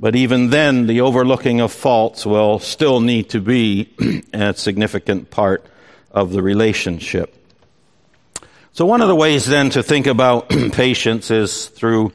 But 0.00 0.16
even 0.16 0.48
then, 0.48 0.86
the 0.86 1.02
overlooking 1.02 1.60
of 1.60 1.72
faults 1.72 2.24
will 2.24 2.58
still 2.58 3.00
need 3.00 3.28
to 3.28 3.40
be 3.42 3.90
a 4.32 4.54
significant 4.54 5.30
part 5.30 5.66
of 6.10 6.32
the 6.32 6.42
relationship. 6.42 7.36
So, 8.72 8.86
one 8.86 9.02
of 9.02 9.08
the 9.08 9.14
ways 9.14 9.44
then 9.44 9.68
to 9.70 9.82
think 9.82 10.06
about 10.06 10.48
patience 10.72 11.30
is 11.30 11.66
through 11.66 12.14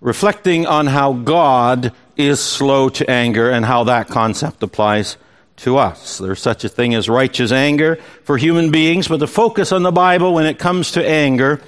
reflecting 0.00 0.66
on 0.66 0.86
how 0.86 1.12
God 1.12 1.92
is 2.16 2.40
slow 2.40 2.88
to 2.90 3.10
anger 3.10 3.50
and 3.50 3.64
how 3.64 3.84
that 3.84 4.08
concept 4.08 4.62
applies 4.62 5.16
to 5.56 5.76
us. 5.76 6.18
There's 6.18 6.40
such 6.40 6.64
a 6.64 6.68
thing 6.68 6.94
as 6.94 7.08
righteous 7.08 7.52
anger 7.52 7.96
for 8.24 8.38
human 8.38 8.70
beings, 8.70 9.08
but 9.08 9.20
the 9.20 9.26
focus 9.26 9.72
on 9.72 9.82
the 9.82 9.92
Bible 9.92 10.34
when 10.34 10.46
it 10.46 10.58
comes 10.58 10.92
to 10.92 11.06
anger 11.06 11.60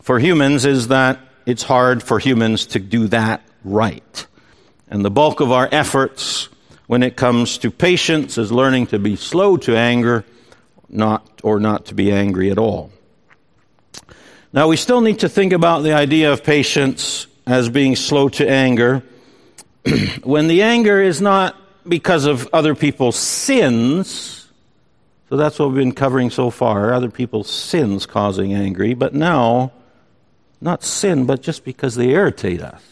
for 0.00 0.18
humans 0.18 0.64
is 0.64 0.88
that 0.88 1.18
it's 1.46 1.62
hard 1.62 2.02
for 2.02 2.18
humans 2.18 2.66
to 2.66 2.78
do 2.78 3.08
that 3.08 3.42
right. 3.64 4.26
And 4.88 5.04
the 5.04 5.10
bulk 5.10 5.40
of 5.40 5.52
our 5.52 5.68
efforts 5.70 6.48
when 6.86 7.02
it 7.02 7.16
comes 7.16 7.58
to 7.58 7.70
patience 7.70 8.38
is 8.38 8.50
learning 8.50 8.88
to 8.88 8.98
be 8.98 9.16
slow 9.16 9.56
to 9.58 9.76
anger, 9.76 10.24
not 10.88 11.40
or 11.42 11.60
not 11.60 11.86
to 11.86 11.94
be 11.94 12.10
angry 12.12 12.50
at 12.50 12.58
all. 12.58 12.90
Now 14.52 14.68
we 14.68 14.76
still 14.76 15.00
need 15.00 15.20
to 15.20 15.28
think 15.28 15.52
about 15.52 15.82
the 15.82 15.92
idea 15.92 16.32
of 16.32 16.42
patience 16.42 17.26
as 17.48 17.70
being 17.70 17.96
slow 17.96 18.28
to 18.28 18.48
anger 18.48 19.02
when 20.22 20.48
the 20.48 20.62
anger 20.62 21.02
is 21.02 21.20
not 21.20 21.56
because 21.88 22.26
of 22.26 22.46
other 22.52 22.74
people's 22.74 23.16
sins, 23.16 24.46
So 25.30 25.36
that's 25.36 25.58
what 25.58 25.70
we've 25.70 25.78
been 25.78 25.92
covering 25.92 26.30
so 26.30 26.50
far 26.50 26.92
other 26.92 27.10
people's 27.10 27.50
sins 27.50 28.06
causing 28.06 28.52
angry, 28.52 28.94
but 28.94 29.14
now, 29.14 29.72
not 30.60 30.82
sin, 30.82 31.24
but 31.24 31.42
just 31.42 31.64
because 31.64 31.94
they 31.94 32.10
irritate 32.10 32.62
us. 32.62 32.82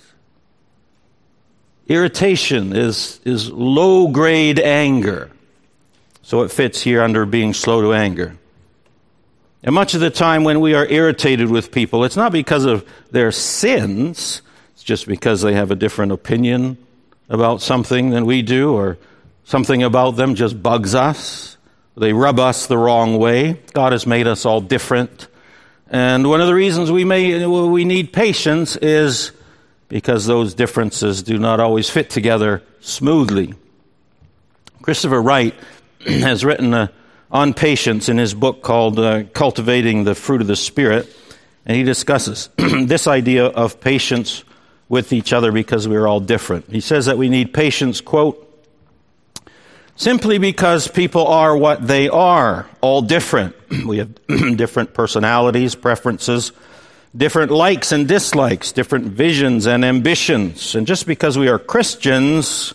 Irritation 1.87 2.75
is, 2.75 3.21
is 3.25 3.51
low 3.51 4.09
grade 4.09 4.59
anger. 4.59 5.31
So 6.23 6.43
it 6.43 6.51
fits 6.51 6.81
here 6.81 7.03
under 7.03 7.27
being 7.27 7.55
slow 7.55 7.83
to 7.83 7.93
anger. 7.93 8.37
And 9.63 9.75
much 9.75 9.95
of 9.95 10.01
the 10.01 10.11
time 10.11 10.45
when 10.45 10.61
we 10.61 10.75
are 10.75 10.87
irritated 10.87 11.51
with 11.51 11.73
people, 11.73 12.05
it's 12.05 12.17
not 12.17 12.33
because 12.33 12.65
of 12.65 12.89
their 13.11 13.33
sins, 13.33 14.43
just 14.87 15.09
because 15.09 15.43
they 15.43 15.53
have 15.53 15.73
a 15.73 15.75
different 15.75 16.13
opinion 16.13 16.79
about 17.29 17.61
something 17.61 18.11
than 18.11 18.25
we 18.25 18.41
do, 18.41 18.73
or 18.73 18.97
something 19.43 19.83
about 19.83 20.13
them 20.13 20.37
just 20.37 20.63
bugs 20.63 20.95
us. 20.95 21.57
They 21.97 22.13
rub 22.13 22.39
us 22.39 22.69
the 22.69 22.79
wrong 22.79 23.19
way. 23.19 23.61
God 23.73 23.91
has 23.91 24.07
made 24.07 24.29
us 24.29 24.47
all 24.47 24.61
different. 24.61 25.27
And 25.91 26.29
one 26.29 26.41
of 26.41 26.47
the 26.47 26.55
reasons 26.55 26.93
we, 26.93 27.05
may, 27.05 27.45
we 27.47 27.85
need 27.85 28.13
patience 28.13 28.77
is 28.77 29.33
because 29.89 30.25
those 30.25 30.55
differences 30.55 31.25
do 31.25 31.37
not 31.37 31.59
always 31.59 31.91
fit 31.91 32.09
together 32.09 32.63
smoothly. 32.81 33.55
Christopher 34.83 35.21
Wright 35.21 35.55
has 36.07 36.45
written 36.45 36.75
a, 36.75 36.93
on 37.29 37.55
patience 37.55 38.09
in 38.09 38.19
his 38.19 38.35
book 38.35 38.63
called 38.63 39.01
uh, 39.01 39.25
Cultivating 39.33 40.05
the 40.05 40.15
Fruit 40.15 40.41
of 40.41 40.47
the 40.47 40.55
Spirit, 40.55 41.13
and 41.65 41.77
he 41.77 41.83
discusses 41.83 42.51
this 42.57 43.09
idea 43.09 43.47
of 43.47 43.81
patience 43.81 44.45
with 44.89 45.13
each 45.13 45.33
other 45.33 45.53
because 45.53 45.89
we're 45.89 46.07
all 46.07 46.21
different. 46.21 46.71
He 46.71 46.81
says 46.81 47.07
that 47.07 47.19
we 47.19 47.29
need 47.29 47.53
patience, 47.53 48.01
quote, 48.01 48.43
simply 49.97 50.39
because 50.39 50.89
people 50.89 51.27
are 51.27 51.57
what 51.57 51.87
they 51.87 52.09
are, 52.09 52.69
all 52.81 53.03
different. 53.03 53.57
we 53.87 53.99
have 53.99 54.15
different 54.57 54.95
personalities, 54.95 55.75
preferences, 55.75 56.53
different 57.17 57.51
likes 57.51 57.93
and 57.93 58.07
dislikes, 58.07 58.73
different 58.73 59.07
visions 59.07 59.67
and 59.67 59.85
ambitions. 59.85 60.75
And 60.75 60.87
just 60.87 61.07
because 61.07 61.37
we 61.37 61.49
are 61.49 61.59
Christians 61.59 62.75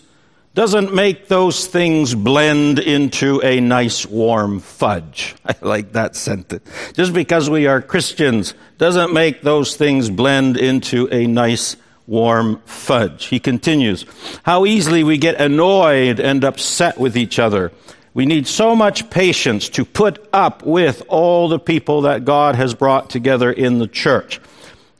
doesn't 0.54 0.92
make 0.92 1.28
those 1.28 1.66
things 1.66 2.14
blend 2.14 2.78
into 2.78 3.40
a 3.42 3.60
nice 3.60 4.04
warm 4.04 4.60
fudge. 4.60 5.34
I 5.46 5.54
like 5.62 5.92
that 5.92 6.14
sentence. 6.14 6.68
Just 6.92 7.14
because 7.14 7.48
we 7.48 7.66
are 7.66 7.80
Christians 7.80 8.52
doesn't 8.76 9.14
make 9.14 9.40
those 9.40 9.76
things 9.76 10.10
blend 10.10 10.58
into 10.58 11.08
a 11.10 11.26
nice 11.26 11.76
warm 12.06 12.60
fudge. 12.64 13.26
He 13.26 13.38
continues, 13.38 14.04
how 14.42 14.66
easily 14.66 15.04
we 15.04 15.18
get 15.18 15.40
annoyed 15.40 16.20
and 16.20 16.44
upset 16.44 16.98
with 16.98 17.16
each 17.16 17.38
other. 17.38 17.72
We 18.14 18.26
need 18.26 18.46
so 18.46 18.76
much 18.76 19.08
patience 19.08 19.70
to 19.70 19.84
put 19.84 20.28
up 20.32 20.62
with 20.64 21.02
all 21.08 21.48
the 21.48 21.58
people 21.58 22.02
that 22.02 22.24
God 22.24 22.56
has 22.56 22.74
brought 22.74 23.08
together 23.08 23.50
in 23.50 23.78
the 23.78 23.86
church. 23.86 24.40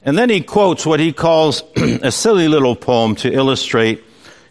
And 0.05 0.17
then 0.17 0.31
he 0.31 0.41
quotes 0.41 0.87
what 0.87 0.99
he 0.99 1.13
calls 1.13 1.63
a 1.77 2.11
silly 2.11 2.49
little 2.49 2.75
poem 2.75 3.15
to 3.17 3.33
illustrate 3.33 4.03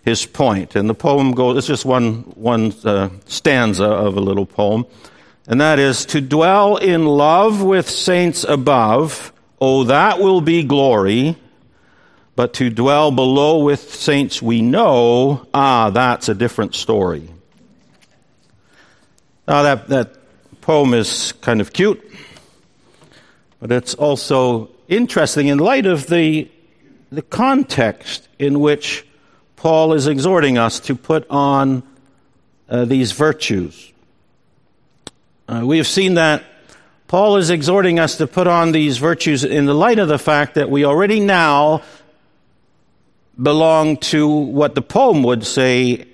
his 0.03 0.25
point. 0.25 0.75
And 0.75 0.89
the 0.89 0.93
poem 0.93 1.33
goes, 1.33 1.57
it's 1.57 1.67
just 1.67 1.85
one, 1.85 2.21
one 2.35 2.73
uh, 2.83 3.09
stanza 3.25 3.85
of 3.85 4.15
a 4.15 4.21
little 4.21 4.45
poem. 4.45 4.85
And 5.47 5.59
that 5.59 5.79
is, 5.79 6.05
to 6.07 6.21
dwell 6.21 6.77
in 6.77 7.05
love 7.05 7.61
with 7.61 7.89
saints 7.89 8.43
above, 8.43 9.33
oh, 9.59 9.85
that 9.85 10.19
will 10.19 10.41
be 10.41 10.63
glory. 10.63 11.35
But 12.35 12.53
to 12.55 12.69
dwell 12.69 13.11
below 13.11 13.63
with 13.63 13.93
saints 13.93 14.41
we 14.41 14.61
know, 14.61 15.47
ah, 15.53 15.89
that's 15.89 16.29
a 16.29 16.35
different 16.35 16.75
story. 16.75 17.29
Now, 19.47 19.63
that, 19.63 19.89
that 19.89 20.17
poem 20.61 20.93
is 20.93 21.33
kind 21.41 21.59
of 21.59 21.73
cute, 21.73 22.01
but 23.59 23.71
it's 23.71 23.95
also 23.95 24.69
interesting 24.87 25.47
in 25.47 25.57
light 25.57 25.85
of 25.85 26.07
the, 26.07 26.49
the 27.11 27.21
context 27.21 28.27
in 28.39 28.59
which 28.59 29.05
Paul 29.55 29.93
is 29.93 30.07
exhorting 30.07 30.57
us 30.57 30.79
to 30.81 30.95
put 30.95 31.29
on 31.29 31.83
uh, 32.69 32.85
these 32.85 33.11
virtues. 33.11 33.91
Uh, 35.47 35.63
we 35.65 35.77
have 35.77 35.87
seen 35.87 36.13
that 36.13 36.43
Paul 37.07 37.35
is 37.35 37.49
exhorting 37.49 37.99
us 37.99 38.17
to 38.17 38.27
put 38.27 38.47
on 38.47 38.71
these 38.71 38.97
virtues 38.97 39.43
in 39.43 39.65
the 39.65 39.73
light 39.73 39.99
of 39.99 40.07
the 40.07 40.17
fact 40.17 40.55
that 40.55 40.69
we 40.69 40.85
already 40.85 41.19
now 41.19 41.83
belong 43.39 43.97
to 43.97 44.27
what 44.27 44.75
the 44.75 44.81
poem 44.81 45.23
would 45.23 45.45
say 45.45 46.05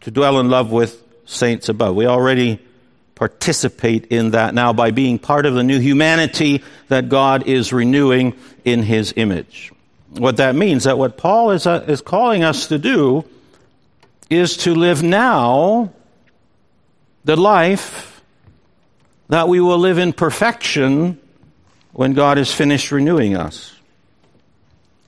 to 0.00 0.10
dwell 0.10 0.40
in 0.40 0.50
love 0.50 0.70
with 0.70 1.02
saints 1.24 1.68
above. 1.68 1.94
We 1.94 2.06
already 2.06 2.60
participate 3.14 4.06
in 4.06 4.32
that 4.32 4.54
now 4.54 4.72
by 4.72 4.90
being 4.90 5.18
part 5.18 5.46
of 5.46 5.54
the 5.54 5.62
new 5.62 5.78
humanity 5.78 6.62
that 6.88 7.08
God 7.08 7.46
is 7.46 7.72
renewing 7.72 8.34
in 8.64 8.82
his 8.82 9.14
image. 9.16 9.72
What 10.10 10.36
that 10.36 10.54
means 10.54 10.84
that 10.84 10.98
what 10.98 11.16
Paul 11.16 11.50
is, 11.50 11.66
uh, 11.66 11.84
is 11.88 12.00
calling 12.00 12.44
us 12.44 12.68
to 12.68 12.78
do 12.78 13.24
is 14.30 14.56
to 14.58 14.74
live 14.74 15.02
now 15.02 15.92
the 17.24 17.36
life 17.36 18.22
that 19.28 19.48
we 19.48 19.60
will 19.60 19.78
live 19.78 19.98
in 19.98 20.12
perfection 20.12 21.18
when 21.92 22.12
God 22.12 22.38
is 22.38 22.52
finished 22.52 22.92
renewing 22.92 23.36
us. 23.36 23.73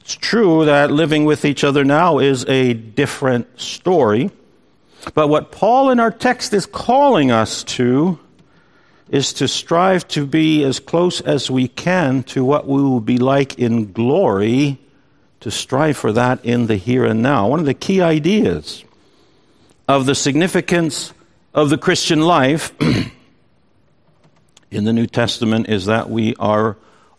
It's 0.06 0.14
true 0.14 0.66
that 0.66 0.92
living 0.92 1.24
with 1.24 1.44
each 1.44 1.64
other 1.64 1.84
now 1.84 2.20
is 2.20 2.44
a 2.44 2.74
different 2.74 3.60
story. 3.60 4.30
But 5.14 5.26
what 5.26 5.50
Paul 5.50 5.90
in 5.90 5.98
our 5.98 6.12
text 6.12 6.52
is 6.52 6.64
calling 6.64 7.32
us 7.32 7.64
to 7.64 8.16
is 9.10 9.32
to 9.32 9.48
strive 9.48 10.06
to 10.06 10.24
be 10.24 10.62
as 10.62 10.78
close 10.78 11.20
as 11.20 11.50
we 11.50 11.66
can 11.66 12.22
to 12.22 12.44
what 12.44 12.68
we 12.68 12.80
will 12.80 13.00
be 13.00 13.18
like 13.18 13.58
in 13.58 13.90
glory, 13.90 14.78
to 15.40 15.50
strive 15.50 15.96
for 15.96 16.12
that 16.12 16.44
in 16.44 16.68
the 16.68 16.76
here 16.76 17.04
and 17.04 17.20
now. 17.20 17.48
One 17.48 17.58
of 17.58 17.66
the 17.66 17.74
key 17.74 18.00
ideas 18.00 18.84
of 19.88 20.06
the 20.06 20.14
significance 20.14 21.12
of 21.52 21.68
the 21.68 21.78
Christian 21.78 22.20
life 22.20 22.72
in 24.70 24.84
the 24.84 24.92
New 24.92 25.08
Testament 25.08 25.68
is 25.68 25.86
that 25.86 26.08
we 26.08 26.36
are 26.36 26.76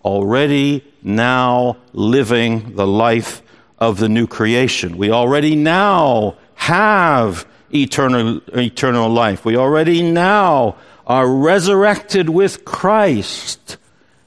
already 0.08 0.86
now 1.04 1.76
living 1.92 2.76
the 2.76 2.88
life 2.88 3.42
of 3.78 4.00
the 4.00 4.08
new 4.08 4.26
creation. 4.26 4.98
We 4.98 5.12
already 5.12 5.58
now 5.58 6.38
have 6.56 7.46
eternal, 7.74 8.40
eternal 8.54 9.10
life. 9.10 9.44
We 9.44 9.58
already 9.58 10.02
now 10.02 10.78
are 11.06 11.28
resurrected 11.28 12.30
with 12.30 12.64
Christ 12.64 13.76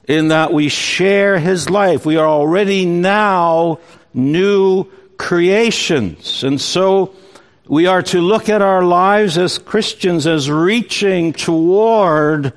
in 0.07 0.27
that 0.27 0.53
we 0.53 0.69
share 0.69 1.39
his 1.39 1.67
life. 1.67 2.05
We 2.05 2.17
are 2.17 2.27
already 2.27 2.85
now 2.85 3.79
new 4.13 4.85
creations. 5.17 6.43
And 6.43 6.61
so 6.61 7.15
we 7.67 7.87
are 7.87 8.03
to 8.03 8.21
look 8.21 8.49
at 8.49 8.61
our 8.61 8.83
lives 8.83 9.35
as 9.39 9.57
Christians 9.57 10.27
as 10.27 10.47
reaching 10.47 11.33
toward 11.33 12.53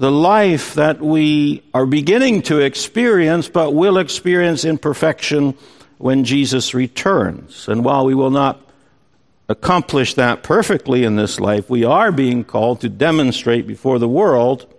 the 0.00 0.10
life 0.10 0.74
that 0.76 0.98
we 1.02 1.62
are 1.74 1.84
beginning 1.84 2.40
to 2.40 2.58
experience, 2.58 3.50
but 3.50 3.74
will 3.74 3.98
experience 3.98 4.64
in 4.64 4.78
perfection 4.78 5.54
when 5.98 6.24
Jesus 6.24 6.72
returns. 6.72 7.68
And 7.68 7.84
while 7.84 8.06
we 8.06 8.14
will 8.14 8.30
not 8.30 8.58
accomplish 9.50 10.14
that 10.14 10.42
perfectly 10.42 11.04
in 11.04 11.16
this 11.16 11.38
life, 11.38 11.68
we 11.68 11.84
are 11.84 12.10
being 12.12 12.44
called 12.44 12.80
to 12.80 12.88
demonstrate 12.88 13.66
before 13.66 13.98
the 13.98 14.08
world 14.08 14.72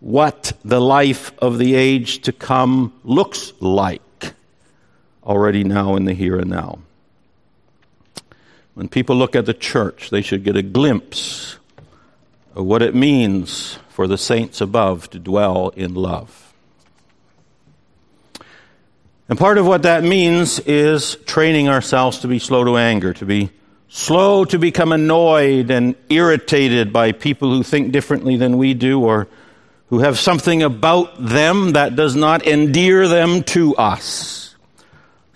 what 0.00 0.52
the 0.64 0.80
life 0.80 1.30
of 1.38 1.58
the 1.58 1.76
age 1.76 2.22
to 2.22 2.32
come 2.32 2.92
looks 3.04 3.52
like 3.60 4.32
already 5.22 5.62
now 5.62 5.94
in 5.94 6.04
the 6.04 6.14
here 6.14 6.36
and 6.36 6.50
now. 6.50 6.80
When 8.74 8.88
people 8.88 9.14
look 9.14 9.36
at 9.36 9.46
the 9.46 9.54
church, 9.54 10.10
they 10.10 10.22
should 10.22 10.42
get 10.42 10.56
a 10.56 10.62
glimpse 10.62 11.58
of 12.56 12.64
what 12.64 12.82
it 12.82 12.96
means 12.96 13.78
for 13.98 14.06
the 14.06 14.16
saints 14.16 14.60
above 14.60 15.10
to 15.10 15.18
dwell 15.18 15.70
in 15.70 15.92
love. 15.92 16.54
And 19.28 19.36
part 19.36 19.58
of 19.58 19.66
what 19.66 19.82
that 19.82 20.04
means 20.04 20.60
is 20.60 21.16
training 21.26 21.68
ourselves 21.68 22.20
to 22.20 22.28
be 22.28 22.38
slow 22.38 22.62
to 22.62 22.76
anger, 22.76 23.12
to 23.14 23.26
be 23.26 23.50
slow 23.88 24.44
to 24.44 24.56
become 24.56 24.92
annoyed 24.92 25.72
and 25.72 25.96
irritated 26.08 26.92
by 26.92 27.10
people 27.10 27.50
who 27.50 27.64
think 27.64 27.90
differently 27.90 28.36
than 28.36 28.56
we 28.56 28.72
do 28.72 29.00
or 29.00 29.26
who 29.88 29.98
have 29.98 30.16
something 30.16 30.62
about 30.62 31.16
them 31.18 31.72
that 31.72 31.96
does 31.96 32.14
not 32.14 32.46
endear 32.46 33.08
them 33.08 33.42
to 33.42 33.74
us. 33.74 34.54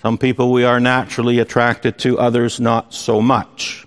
Some 0.03 0.19
people 0.19 0.53
we 0.53 0.63
are 0.63 0.79
naturally 0.79 1.41
attracted 1.41 1.99
to, 1.99 2.17
others 2.21 2.61
not 2.61 2.95
so 2.95 3.21
much. 3.21 3.85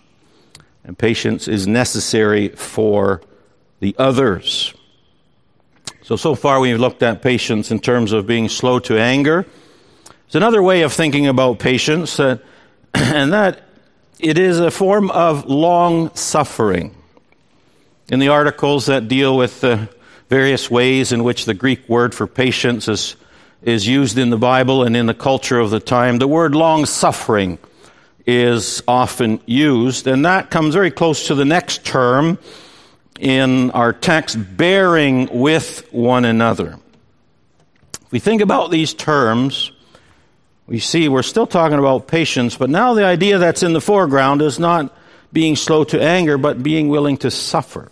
And 0.83 0.97
patience 0.97 1.47
is 1.47 1.65
necessary 1.65 2.49
for 2.49 3.21
the 3.79 3.95
others. 3.97 4.73
So, 6.03 6.15
so 6.15 6.35
far 6.35 6.59
we've 6.59 6.79
looked 6.79 7.01
at 7.03 7.21
patience 7.21 7.71
in 7.71 7.79
terms 7.79 8.11
of 8.11 8.27
being 8.27 8.47
slow 8.47 8.79
to 8.79 8.99
anger. 8.99 9.45
It's 10.27 10.35
another 10.35 10.61
way 10.61 10.83
of 10.83 10.93
thinking 10.93 11.27
about 11.27 11.59
patience, 11.59 12.19
and 12.19 13.33
that 13.33 13.63
it 14.19 14.37
is 14.37 14.59
a 14.59 14.71
form 14.71 15.09
of 15.11 15.45
long 15.45 16.13
suffering. 16.15 16.95
in 18.07 18.19
the 18.19 18.27
articles 18.27 18.85
that 18.85 19.07
deal 19.07 19.35
with 19.35 19.61
the 19.61 19.89
various 20.29 20.69
ways 20.69 21.11
in 21.11 21.23
which 21.23 21.45
the 21.45 21.53
Greek 21.53 21.87
word 21.89 22.13
for 22.13 22.27
patience 22.27 22.87
is, 22.87 23.15
is 23.61 23.87
used 23.87 24.17
in 24.17 24.29
the 24.29 24.37
Bible 24.37 24.83
and 24.83 24.95
in 24.95 25.05
the 25.05 25.13
culture 25.13 25.59
of 25.59 25.69
the 25.69 25.79
time, 25.79 26.17
the 26.19 26.27
word 26.27 26.53
long 26.53 26.85
suffering 26.85 27.57
is 28.25 28.83
often 28.87 29.39
used, 29.45 30.07
and 30.07 30.25
that 30.25 30.49
comes 30.49 30.73
very 30.73 30.91
close 30.91 31.27
to 31.27 31.35
the 31.35 31.45
next 31.45 31.85
term 31.85 32.37
in 33.19 33.71
our 33.71 33.93
text, 33.93 34.37
bearing 34.57 35.29
with 35.31 35.87
one 35.91 36.25
another. 36.25 36.77
If 38.01 38.11
we 38.11 38.19
think 38.19 38.41
about 38.41 38.71
these 38.71 38.93
terms, 38.93 39.71
we 40.67 40.79
see 40.79 41.07
we're 41.09 41.23
still 41.23 41.47
talking 41.47 41.79
about 41.79 42.07
patience, 42.07 42.57
but 42.57 42.69
now 42.69 42.93
the 42.93 43.05
idea 43.05 43.37
that's 43.37 43.63
in 43.63 43.73
the 43.73 43.81
foreground 43.81 44.41
is 44.41 44.59
not 44.59 44.95
being 45.31 45.55
slow 45.55 45.83
to 45.85 46.01
anger, 46.01 46.37
but 46.37 46.63
being 46.63 46.89
willing 46.89 47.17
to 47.17 47.31
suffer. 47.31 47.91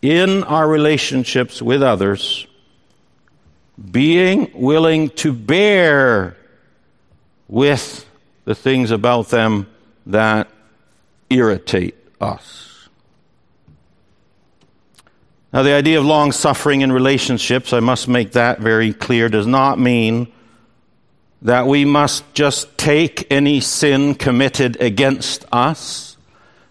In 0.00 0.44
our 0.44 0.68
relationships 0.68 1.60
with 1.60 1.82
others, 1.82 2.46
being 3.90 4.50
willing 4.54 5.10
to 5.10 5.32
bear 5.32 6.36
with 7.48 8.06
the 8.44 8.54
things 8.54 8.90
about 8.90 9.28
them 9.28 9.66
that 10.06 10.48
irritate 11.30 11.96
us. 12.20 12.67
Now, 15.52 15.62
the 15.62 15.72
idea 15.72 15.98
of 15.98 16.04
long 16.04 16.32
suffering 16.32 16.82
in 16.82 16.92
relationships, 16.92 17.72
I 17.72 17.80
must 17.80 18.06
make 18.06 18.32
that 18.32 18.60
very 18.60 18.92
clear, 18.92 19.28
does 19.28 19.46
not 19.46 19.78
mean 19.78 20.30
that 21.42 21.66
we 21.66 21.84
must 21.84 22.34
just 22.34 22.76
take 22.76 23.26
any 23.30 23.60
sin 23.60 24.14
committed 24.14 24.80
against 24.80 25.46
us. 25.50 26.16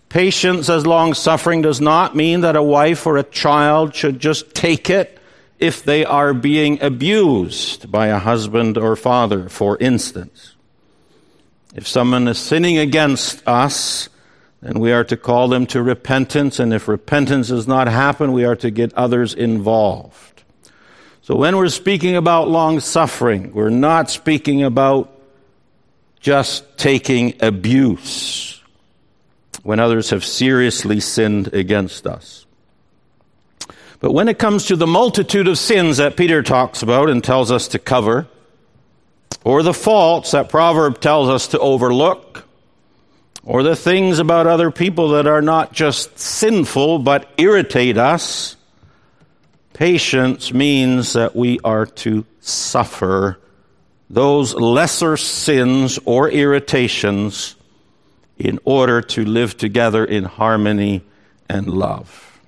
Patience 0.09 0.69
as 0.69 0.85
long 0.85 1.13
suffering 1.13 1.61
does 1.61 1.81
not 1.81 2.15
mean 2.15 2.41
that 2.41 2.55
a 2.55 2.63
wife 2.63 3.07
or 3.07 3.17
a 3.17 3.23
child 3.23 3.95
should 3.95 4.19
just 4.19 4.53
take 4.53 4.89
it 4.89 5.19
if 5.59 5.83
they 5.83 6.05
are 6.05 6.33
being 6.33 6.81
abused 6.81 7.91
by 7.91 8.07
a 8.07 8.19
husband 8.19 8.77
or 8.77 8.95
father, 8.95 9.49
for 9.49 9.77
instance. 9.79 10.55
If 11.73 11.87
someone 11.87 12.27
is 12.27 12.37
sinning 12.37 12.77
against 12.77 13.45
us, 13.47 14.09
then 14.67 14.81
we 14.81 14.91
are 14.91 15.05
to 15.05 15.15
call 15.15 15.47
them 15.47 15.65
to 15.67 15.81
repentance, 15.81 16.59
and 16.59 16.73
if 16.73 16.89
repentance 16.89 17.47
does 17.47 17.69
not 17.69 17.87
happen, 17.87 18.33
we 18.33 18.43
are 18.43 18.57
to 18.57 18.69
get 18.69 18.93
others 18.95 19.33
involved. 19.33 20.43
So 21.21 21.37
when 21.37 21.55
we're 21.55 21.69
speaking 21.69 22.17
about 22.17 22.49
long 22.49 22.81
suffering, 22.81 23.53
we're 23.53 23.69
not 23.69 24.09
speaking 24.09 24.63
about 24.63 25.09
just 26.19 26.77
taking 26.77 27.35
abuse 27.39 28.61
when 29.63 29.79
others 29.79 30.09
have 30.09 30.25
seriously 30.25 30.99
sinned 30.99 31.53
against 31.53 32.05
us. 32.05 32.45
But 34.01 34.11
when 34.11 34.27
it 34.27 34.37
comes 34.37 34.65
to 34.65 34.75
the 34.75 34.85
multitude 34.85 35.47
of 35.47 35.57
sins 35.57 35.95
that 35.95 36.17
Peter 36.17 36.43
talks 36.43 36.83
about 36.83 37.09
and 37.09 37.23
tells 37.23 37.53
us 37.53 37.69
to 37.69 37.79
cover, 37.79 38.27
or 39.45 39.63
the 39.63 39.73
faults 39.73 40.31
that 40.31 40.49
proverb 40.49 40.99
tells 40.99 41.29
us 41.29 41.47
to 41.47 41.59
overlook, 41.59 42.46
or 43.43 43.63
the 43.63 43.75
things 43.75 44.19
about 44.19 44.47
other 44.47 44.71
people 44.71 45.09
that 45.09 45.27
are 45.27 45.41
not 45.41 45.73
just 45.73 46.19
sinful 46.19 46.99
but 46.99 47.29
irritate 47.37 47.97
us, 47.97 48.55
patience 49.73 50.53
means 50.53 51.13
that 51.13 51.35
we 51.35 51.59
are 51.63 51.85
to 51.85 52.25
suffer 52.39 53.39
those 54.09 54.53
lesser 54.53 55.17
sins 55.17 55.99
or 56.05 56.29
irritations 56.29 57.55
in 58.37 58.59
order 58.65 59.01
to 59.01 59.25
live 59.25 59.57
together 59.57 60.05
in 60.05 60.23
harmony 60.23 61.03
and 61.49 61.67
love. 61.67 62.39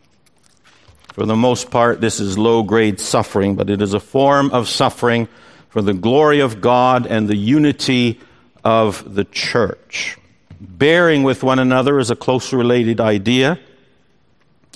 For 1.14 1.26
the 1.26 1.36
most 1.36 1.72
part, 1.72 2.00
this 2.00 2.20
is 2.20 2.38
low 2.38 2.64
grade 2.64 3.00
suffering, 3.00 3.56
but 3.56 3.70
it 3.70 3.82
is 3.82 3.94
a 3.94 4.00
form 4.00 4.52
of 4.52 4.70
suffering 4.70 5.28
for 5.70 5.82
the 5.82 5.94
glory 5.94 6.40
of 6.40 6.62
God 6.62 7.06
and 7.06 7.28
the 7.28 7.36
unity 7.36 8.20
of 8.64 9.16
the 9.16 9.26
church. 9.26 10.19
Bearing 10.60 11.24
with 11.24 11.44
one 11.44 11.60
another 11.60 12.00
is 12.00 12.12
a 12.12 12.16
closely 12.16 12.58
related 12.58 13.00
idea. 13.00 13.60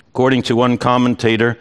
According 0.10 0.44
to 0.44 0.56
one 0.56 0.78
commentator, 0.78 1.58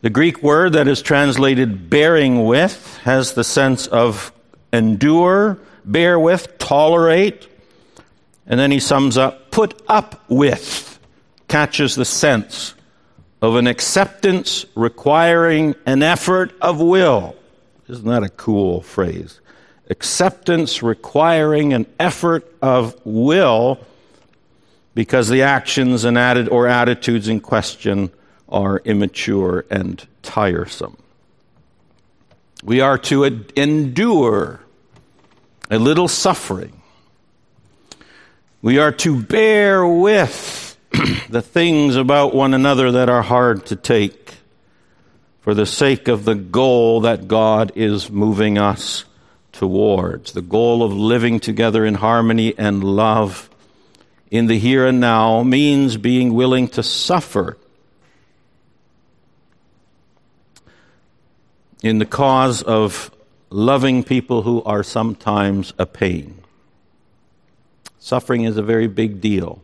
the 0.00 0.10
Greek 0.10 0.42
word 0.42 0.74
that 0.74 0.88
is 0.88 1.02
translated 1.02 1.90
bearing 1.90 2.44
with 2.44 2.98
has 2.98 3.34
the 3.34 3.44
sense 3.44 3.86
of 3.86 4.32
endure, 4.72 5.58
bear 5.84 6.18
with, 6.18 6.58
tolerate. 6.58 7.48
And 8.46 8.60
then 8.60 8.70
he 8.70 8.80
sums 8.80 9.18
up, 9.18 9.50
put 9.50 9.80
up 9.88 10.24
with, 10.28 10.98
catches 11.48 11.94
the 11.96 12.04
sense 12.04 12.74
of 13.42 13.56
an 13.56 13.66
acceptance 13.66 14.64
requiring 14.74 15.74
an 15.84 16.02
effort 16.02 16.54
of 16.60 16.80
will 16.80 17.36
isn't 17.88 18.06
that 18.06 18.22
a 18.22 18.28
cool 18.28 18.82
phrase? 18.82 19.40
Acceptance 19.88 20.82
requiring 20.82 21.72
an 21.72 21.86
effort 21.98 22.52
of 22.60 23.00
will 23.04 23.78
because 24.94 25.28
the 25.28 25.42
actions 25.42 26.04
and 26.04 26.18
or 26.48 26.66
attitudes 26.66 27.28
in 27.28 27.40
question 27.40 28.10
are 28.48 28.80
immature 28.84 29.64
and 29.70 30.06
tiresome. 30.22 30.96
We 32.64 32.80
are 32.80 32.98
to 32.98 33.24
endure 33.54 34.60
a 35.70 35.78
little 35.78 36.08
suffering. 36.08 36.80
We 38.62 38.78
are 38.78 38.92
to 38.92 39.22
bear 39.22 39.86
with 39.86 40.76
the 41.28 41.42
things 41.42 41.96
about 41.96 42.34
one 42.34 42.54
another 42.54 42.90
that 42.92 43.08
are 43.08 43.22
hard 43.22 43.66
to 43.66 43.76
take 43.76 44.34
for 45.40 45.54
the 45.54 45.66
sake 45.66 46.08
of 46.08 46.24
the 46.24 46.34
goal 46.34 47.02
that 47.02 47.28
God 47.28 47.70
is 47.76 48.10
moving 48.10 48.58
us 48.58 49.04
towards 49.56 50.32
the 50.32 50.42
goal 50.42 50.82
of 50.82 50.92
living 50.92 51.40
together 51.40 51.84
in 51.84 51.94
harmony 51.94 52.54
and 52.58 52.84
love 52.84 53.50
in 54.30 54.46
the 54.46 54.58
here 54.58 54.86
and 54.86 55.00
now 55.00 55.42
means 55.42 55.96
being 55.96 56.34
willing 56.34 56.68
to 56.68 56.82
suffer 56.82 57.56
in 61.82 61.98
the 61.98 62.06
cause 62.06 62.62
of 62.62 63.10
loving 63.50 64.02
people 64.02 64.42
who 64.42 64.62
are 64.64 64.82
sometimes 64.82 65.72
a 65.78 65.86
pain. 65.86 66.42
Suffering 67.98 68.44
is 68.44 68.56
a 68.56 68.62
very 68.62 68.86
big 68.86 69.20
deal 69.20 69.62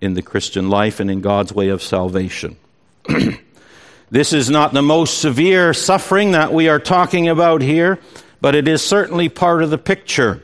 in 0.00 0.14
the 0.14 0.22
Christian 0.22 0.70
life 0.70 1.00
and 1.00 1.10
in 1.10 1.20
God's 1.20 1.52
way 1.52 1.68
of 1.68 1.82
salvation. 1.82 2.56
This 4.10 4.32
is 4.32 4.48
not 4.48 4.72
the 4.72 4.82
most 4.82 5.18
severe 5.18 5.74
suffering 5.74 6.32
that 6.32 6.52
we 6.52 6.68
are 6.68 6.78
talking 6.78 7.28
about 7.28 7.60
here, 7.60 7.98
but 8.40 8.54
it 8.54 8.68
is 8.68 8.82
certainly 8.82 9.28
part 9.28 9.62
of 9.62 9.70
the 9.70 9.78
picture. 9.78 10.42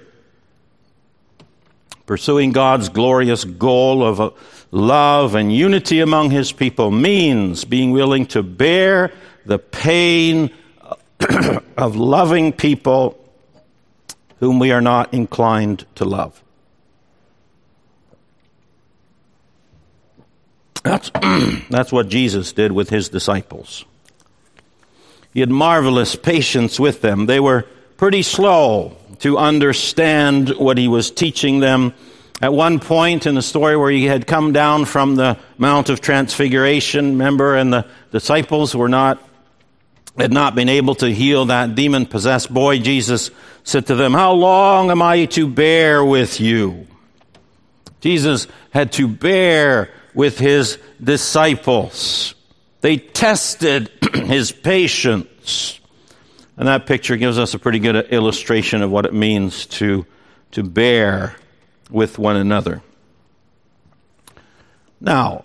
Pursuing 2.07 2.53
God's 2.53 2.89
glorious 2.89 3.45
goal 3.45 4.05
of 4.05 4.21
uh, 4.21 4.31
love 4.71 5.35
and 5.35 5.55
unity 5.55 6.01
among 6.01 6.31
His 6.31 6.53
people 6.53 6.91
means 6.91 7.65
being 7.65 7.93
willing 7.93 8.27
to 8.27 8.43
bear 8.43 9.13
the 9.47 9.59
pain 9.59 10.51
of 11.77 11.97
loving 11.97 12.53
people 12.53 13.19
whom 14.41 14.59
we 14.59 14.73
are 14.73 14.81
not 14.81 15.15
inclined 15.15 15.87
to 15.95 16.05
love. 16.05 16.43
That's, 20.83 21.11
that's 21.71 21.93
what 21.93 22.09
Jesus 22.09 22.53
did 22.53 22.73
with 22.73 22.91
his 22.91 23.09
disciples. 23.09 23.85
He 25.33 25.41
had 25.41 25.49
marvelous 25.49 26.17
patience 26.17 26.79
with 26.79 27.01
them. 27.01 27.27
They 27.27 27.41
were 27.41 27.67
pretty 28.03 28.23
slow 28.23 28.97
to 29.21 29.39
understand 29.39 30.49
what 30.59 30.77
he 30.77 30.89
was 30.89 31.13
teaching 31.13 31.61
them. 31.61 31.95
At 32.41 32.53
one 32.53 32.81
point 32.81 33.29
in 33.29 33.37
the 33.37 33.43
story 33.43 33.77
where 33.77 33.93
he 33.93 34.07
had 34.07 34.27
come 34.27 34.53
down 34.53 34.87
from 34.87 35.15
the 35.15 35.39
Mount 35.57 35.89
of 35.89 36.01
Transfiguration, 36.01 37.11
remember, 37.11 37.55
and 37.55 37.73
the 37.73 37.87
disciples 38.11 38.75
were 38.75 38.89
not, 38.89 39.23
had 40.19 40.33
not 40.33 40.57
been 40.57 40.69
able 40.69 40.97
to 40.97 41.15
heal 41.15 41.45
that 41.45 41.77
demon 41.77 42.07
possessed 42.07 42.53
boy, 42.53 42.81
Jesus 42.81 43.31
said 43.63 43.87
to 43.87 43.95
them, 43.95 44.15
How 44.15 44.33
long 44.33 44.91
am 44.91 45.01
I 45.01 45.27
to 45.27 45.47
bear 45.47 46.05
with 46.05 46.41
you? 46.41 46.89
Jesus 48.01 48.49
had 48.73 48.91
to 48.95 49.07
bear 49.07 49.95
with 50.13 50.41
his 50.41 50.77
disciples. 51.01 52.35
They 52.81 52.97
tested 52.97 53.93
his 54.13 54.51
patience. 54.51 55.79
And 56.57 56.69
that 56.69 56.87
picture 56.87 57.17
gives 57.17 57.39
us 57.39 57.55
a 57.55 57.59
pretty 57.59 57.79
good 57.79 57.97
illustration 58.11 58.83
of 58.83 58.91
what 58.91 59.07
it 59.07 59.15
means 59.15 59.67
to, 59.67 60.07
to 60.53 60.63
bear 60.63 61.37
with 61.91 62.19
one 62.19 62.37
another. 62.37 62.83
Now, 65.01 65.45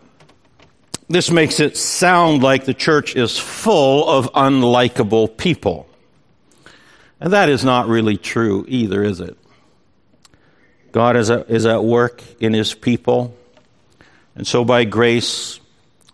this 1.09 1.31
makes 1.31 1.59
it 1.59 1.77
sound 1.77 2.43
like 2.43 2.65
the 2.65 2.73
church 2.73 3.15
is 3.15 3.37
full 3.37 4.07
of 4.09 4.31
unlikable 4.33 5.35
people. 5.37 5.87
And 7.19 7.33
that 7.33 7.49
is 7.49 7.63
not 7.63 7.87
really 7.87 8.17
true 8.17 8.65
either, 8.67 9.03
is 9.03 9.19
it? 9.19 9.37
God 10.91 11.15
is 11.15 11.29
at, 11.29 11.49
is 11.49 11.65
at 11.65 11.83
work 11.83 12.21
in 12.39 12.53
his 12.53 12.73
people. 12.73 13.35
And 14.35 14.45
so, 14.45 14.63
by 14.63 14.83
grace, 14.83 15.59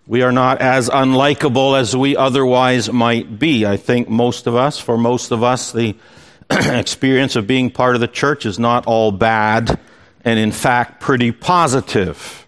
We 0.05 0.21
are 0.21 0.33
not 0.33 0.59
as 0.59 0.89
unlikable 0.89 1.79
as 1.79 1.95
we 1.95 2.17
otherwise 2.17 2.91
might 2.91 3.39
be. 3.39 3.65
I 3.65 3.77
think 3.77 4.09
most 4.09 4.47
of 4.47 4.55
us, 4.55 4.77
for 4.77 4.97
most 4.97 5.31
of 5.31 5.43
us, 5.43 5.71
the 5.71 5.95
experience 6.51 7.37
of 7.37 7.47
being 7.47 7.71
part 7.71 7.95
of 7.95 8.01
the 8.01 8.09
church 8.09 8.45
is 8.45 8.59
not 8.59 8.85
all 8.85 9.13
bad 9.13 9.79
and 10.25 10.39
in 10.39 10.51
fact 10.51 10.99
pretty 10.99 11.31
positive. 11.31 12.45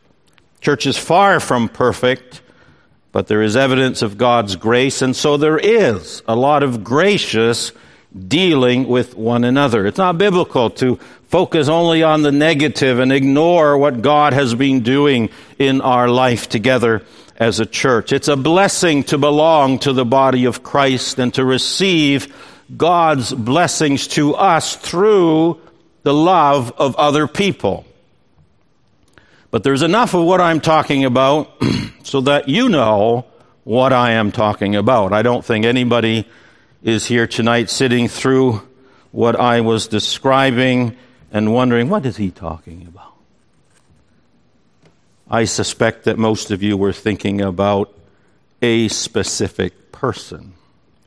Church 0.60 0.86
is 0.86 0.98
far 0.98 1.40
from 1.40 1.70
perfect, 1.70 2.42
but 3.14 3.28
there 3.28 3.42
is 3.42 3.56
evidence 3.56 4.02
of 4.02 4.18
God's 4.18 4.58
grace, 4.58 5.02
and 5.02 5.16
so 5.16 5.38
there 5.38 5.58
is 5.58 6.24
a 6.28 6.36
lot 6.36 6.62
of 6.62 6.84
gracious 6.84 7.72
dealing 8.28 8.88
with 8.88 9.16
one 9.16 9.46
another. 9.46 9.86
It's 9.86 9.98
not 9.98 10.18
biblical 10.18 10.72
to 10.72 10.98
focus 11.30 11.70
only 11.70 12.04
on 12.04 12.22
the 12.22 12.32
negative 12.32 13.00
and 13.00 13.14
ignore 13.14 13.78
what 13.78 14.02
God 14.02 14.34
has 14.34 14.54
been 14.56 14.82
doing 14.82 15.30
in 15.58 15.80
our 15.80 16.10
life 16.10 16.50
together 16.50 17.04
as 17.38 17.60
a 17.60 17.66
church. 17.66 18.12
It's 18.12 18.28
a 18.28 18.36
blessing 18.36 19.04
to 19.06 19.18
belong 19.18 19.80
to 19.80 19.94
the 19.94 20.06
body 20.06 20.46
of 20.46 20.64
Christ 20.64 21.20
and 21.20 21.34
to 21.34 21.44
receive 21.44 22.34
God's 22.76 23.34
blessings 23.34 24.08
to 24.10 24.36
us 24.36 24.76
through 24.76 25.60
the 26.04 26.14
love 26.14 26.74
of 26.78 26.96
other 26.96 27.28
people. 27.28 27.86
But 29.52 29.64
there's 29.64 29.82
enough 29.82 30.14
of 30.14 30.26
what 30.26 30.42
I'm 30.42 30.62
talking 30.62 31.06
about 31.06 31.62
so 32.04 32.22
that 32.22 32.50
you 32.50 32.70
know 32.70 33.26
what 33.64 33.94
I 33.94 34.12
am 34.12 34.32
talking 34.32 34.76
about. 34.76 35.14
I 35.14 35.22
don't 35.22 35.44
think 35.44 35.66
anybody 35.66 36.28
is 36.84 37.06
here 37.06 37.26
tonight 37.26 37.70
sitting 37.70 38.08
through 38.08 38.62
what 39.12 39.36
I 39.36 39.62
was 39.62 39.88
describing 39.88 40.96
and 41.32 41.54
wondering, 41.54 41.90
what 41.90 42.06
is 42.06 42.18
he 42.18 42.32
talking 42.32 42.86
about? 42.88 43.15
I 45.30 45.46
suspect 45.46 46.04
that 46.04 46.20
most 46.20 46.52
of 46.52 46.62
you 46.62 46.78
were 46.78 46.94
thinking 46.94 47.42
about 47.42 47.92
a 48.62 48.88
specific 48.90 49.92
person 49.92 50.54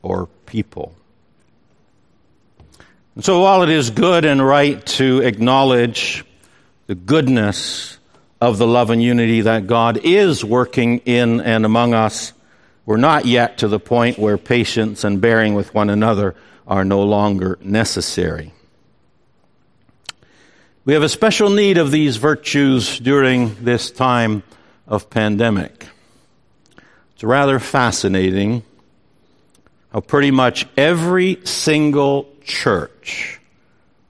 or 0.01 0.27
people. 0.45 0.93
And 3.15 3.23
so 3.23 3.41
while 3.41 3.63
it 3.63 3.69
is 3.69 3.89
good 3.89 4.25
and 4.25 4.45
right 4.45 4.85
to 4.85 5.21
acknowledge 5.21 6.25
the 6.87 6.95
goodness 6.95 7.97
of 8.41 8.57
the 8.57 8.67
love 8.67 8.89
and 8.89 9.01
unity 9.01 9.41
that 9.41 9.67
God 9.67 9.99
is 10.03 10.43
working 10.43 10.99
in 10.99 11.41
and 11.41 11.65
among 11.65 11.93
us, 11.93 12.33
we're 12.85 12.97
not 12.97 13.25
yet 13.25 13.59
to 13.59 13.67
the 13.67 13.79
point 13.79 14.17
where 14.17 14.37
patience 14.37 15.03
and 15.03 15.21
bearing 15.21 15.53
with 15.53 15.73
one 15.73 15.89
another 15.89 16.35
are 16.67 16.83
no 16.83 17.03
longer 17.03 17.57
necessary. 17.61 18.53
We 20.85 20.93
have 20.93 21.03
a 21.03 21.09
special 21.09 21.49
need 21.49 21.77
of 21.77 21.91
these 21.91 22.15
virtues 22.15 22.99
during 22.99 23.53
this 23.63 23.91
time 23.91 24.43
of 24.87 25.09
pandemic. 25.09 25.87
It's 27.13 27.23
rather 27.23 27.59
fascinating 27.59 28.63
how 29.91 29.99
pretty 29.99 30.31
much 30.31 30.65
every 30.77 31.39
single 31.43 32.29
church 32.43 33.41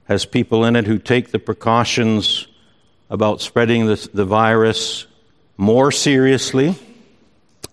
has 0.04 0.24
people 0.24 0.64
in 0.64 0.76
it 0.76 0.86
who 0.86 0.98
take 0.98 1.32
the 1.32 1.40
precautions 1.40 2.46
about 3.10 3.40
spreading 3.40 3.86
the, 3.86 4.08
the 4.14 4.24
virus 4.24 5.06
more 5.56 5.90
seriously 5.90 6.76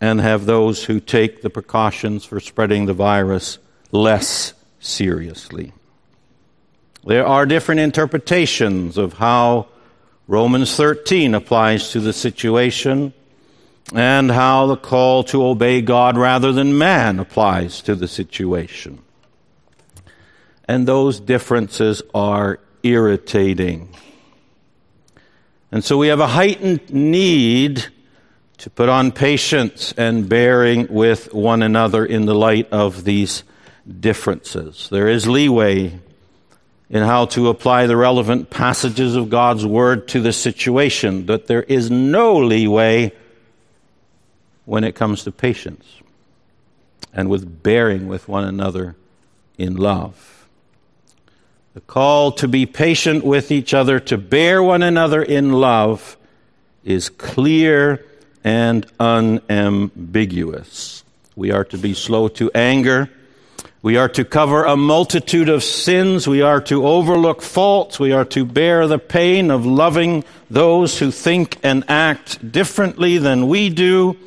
and 0.02 0.20
have 0.20 0.48
those 0.48 0.84
who 0.84 1.00
take 1.00 1.44
the 1.44 1.52
precautions 1.52 2.26
for 2.26 2.40
spreading 2.40 2.88
the 2.88 2.94
virus 2.94 3.60
less 3.92 4.54
seriously. 4.80 5.72
There 7.08 7.26
are 7.26 7.46
different 7.46 7.80
interpretations 7.80 8.98
of 8.98 9.14
how 9.14 9.68
Romans 10.28 10.76
13 10.76 11.36
applies 11.36 11.92
to 11.92 12.02
the 12.02 12.12
situation 12.12 13.14
and 13.96 14.30
how 14.30 14.68
the 14.68 14.76
call 14.76 15.24
to 15.24 15.46
obey 15.46 15.82
God 15.82 16.18
rather 16.18 16.52
than 16.52 16.78
man 16.78 17.20
applies 17.20 17.82
to 17.84 17.96
the 17.96 18.10
situation. 18.10 19.00
And 20.68 20.86
those 20.86 21.22
differences 21.22 22.02
are 22.14 22.60
irritating. 22.84 23.88
And 25.72 25.86
so 25.86 25.98
we 25.98 26.10
have 26.10 26.20
a 26.20 26.28
heightened 26.28 26.94
need 26.94 27.86
to 28.58 28.70
put 28.70 28.90
on 28.90 29.14
patience 29.14 29.94
and 29.96 30.28
bearing 30.28 30.88
with 30.90 31.34
one 31.34 31.64
another 31.64 32.06
in 32.06 32.26
the 32.26 32.36
light 32.36 32.70
of 32.74 33.06
these 33.06 33.46
differences. 33.98 34.90
There 34.92 35.08
is 35.08 35.26
leeway 35.26 36.02
in 36.90 37.04
how 37.04 37.26
to 37.26 37.50
apply 37.50 37.86
the 37.86 37.98
relevant 37.98 38.50
passages 38.50 39.16
of 39.16 39.30
God's 39.30 39.66
Word 39.66 40.08
to 40.10 40.22
the 40.22 40.32
situation, 40.32 41.26
that 41.26 41.48
there 41.48 41.64
is 41.64 41.92
no 41.92 42.38
leeway 42.38 43.12
when 44.66 44.84
it 44.84 44.96
comes 44.96 45.24
to 45.24 45.32
patience 45.32 45.86
and 47.14 47.30
with 47.30 47.64
bearing 47.64 48.08
with 48.08 48.28
one 48.28 48.44
another 48.44 48.96
in 49.58 49.76
love. 49.76 50.48
The 51.74 51.82
call 51.82 52.32
to 52.34 52.48
be 52.48 52.66
patient 52.66 53.24
with 53.24 53.52
each 53.52 53.74
other, 53.74 54.00
to 54.02 54.18
bear 54.18 54.64
one 54.64 54.82
another 54.82 55.22
in 55.22 55.52
love, 55.52 56.18
is 56.84 57.10
clear 57.10 58.06
and 58.44 58.86
unambiguous. 59.00 61.04
We 61.36 61.52
are 61.52 61.66
to 61.66 61.78
be 61.78 61.94
slow 61.94 62.30
to 62.30 62.50
anger. 62.56 63.10
We 63.82 63.98
are 63.98 64.10
to 64.10 64.26
cover 64.26 64.64
a 64.64 64.76
multitude 64.76 65.50
of 65.50 65.64
sins. 65.64 66.28
We 66.28 66.42
are 66.42 66.62
to 66.62 66.88
overlook 66.88 67.42
faults. 67.42 68.00
We 68.00 68.12
are 68.12 68.26
to 68.26 68.44
bear 68.44 68.88
the 68.88 69.00
pain 69.00 69.52
of 69.52 69.66
loving 69.66 70.24
those 70.50 70.98
who 70.98 71.12
think 71.12 71.58
and 71.64 71.84
act 71.88 72.52
differently 72.52 73.18
than 73.20 73.48
we 73.48 73.70
do. 73.70 74.18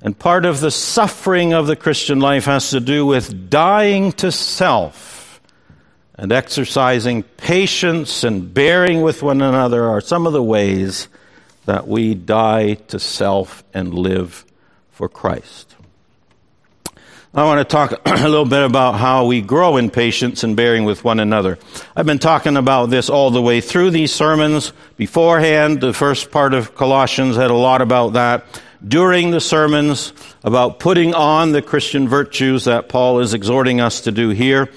And 0.00 0.16
part 0.16 0.44
of 0.44 0.60
the 0.60 0.70
suffering 0.70 1.52
of 1.52 1.66
the 1.66 1.74
Christian 1.74 2.20
life 2.20 2.44
has 2.44 2.70
to 2.70 2.80
do 2.80 3.04
with 3.04 3.50
dying 3.50 4.12
to 4.12 4.30
self 4.30 5.40
and 6.14 6.30
exercising 6.30 7.24
patience 7.24 8.22
and 8.22 8.54
bearing 8.54 9.02
with 9.02 9.22
one 9.22 9.40
another 9.40 9.84
are 9.84 10.00
some 10.00 10.26
of 10.26 10.32
the 10.32 10.42
ways 10.42 11.08
that 11.66 11.88
we 11.88 12.14
die 12.14 12.74
to 12.74 12.98
self 12.98 13.64
and 13.74 13.92
live 13.92 14.44
for 14.90 15.08
Christ. 15.08 15.74
I 17.34 17.44
want 17.44 17.60
to 17.60 17.70
talk 17.70 17.92
a 18.06 18.26
little 18.26 18.46
bit 18.46 18.62
about 18.62 18.92
how 18.92 19.26
we 19.26 19.42
grow 19.42 19.76
in 19.76 19.90
patience 19.90 20.44
and 20.44 20.56
bearing 20.56 20.84
with 20.84 21.04
one 21.04 21.20
another. 21.20 21.58
I've 21.94 22.06
been 22.06 22.18
talking 22.18 22.56
about 22.56 22.86
this 22.86 23.10
all 23.10 23.30
the 23.30 23.42
way 23.42 23.60
through 23.60 23.90
these 23.90 24.12
sermons. 24.12 24.72
Beforehand, 24.96 25.82
the 25.82 25.92
first 25.92 26.30
part 26.30 26.54
of 26.54 26.74
Colossians 26.74 27.36
had 27.36 27.50
a 27.50 27.54
lot 27.54 27.82
about 27.82 28.14
that. 28.14 28.46
During 28.86 29.30
the 29.30 29.42
sermons, 29.42 30.14
about 30.42 30.78
putting 30.78 31.12
on 31.12 31.52
the 31.52 31.60
Christian 31.60 32.08
virtues 32.08 32.64
that 32.64 32.88
Paul 32.88 33.18
is 33.20 33.34
exhorting 33.34 33.78
us 33.78 34.00
to 34.02 34.10
do 34.10 34.30
here. 34.30 34.70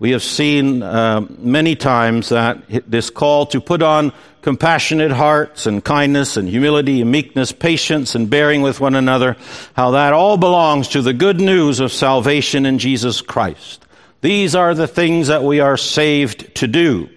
We 0.00 0.12
have 0.12 0.22
seen 0.22 0.82
uh, 0.82 1.26
many 1.38 1.76
times 1.76 2.30
that 2.30 2.90
this 2.90 3.10
call 3.10 3.44
to 3.46 3.60
put 3.60 3.82
on 3.82 4.14
compassionate 4.40 5.10
hearts 5.10 5.66
and 5.66 5.84
kindness 5.84 6.38
and 6.38 6.48
humility 6.48 7.02
and 7.02 7.12
meekness, 7.12 7.52
patience 7.52 8.14
and 8.14 8.30
bearing 8.30 8.62
with 8.62 8.80
one 8.80 8.94
another, 8.94 9.36
how 9.74 9.90
that 9.90 10.14
all 10.14 10.38
belongs 10.38 10.88
to 10.88 11.02
the 11.02 11.12
good 11.12 11.38
news 11.38 11.80
of 11.80 11.92
salvation 11.92 12.64
in 12.64 12.78
Jesus 12.78 13.20
Christ. 13.20 13.84
These 14.22 14.54
are 14.54 14.74
the 14.74 14.88
things 14.88 15.28
that 15.28 15.44
we 15.44 15.60
are 15.60 15.76
saved 15.76 16.54
to 16.56 16.66
do. 16.66 17.10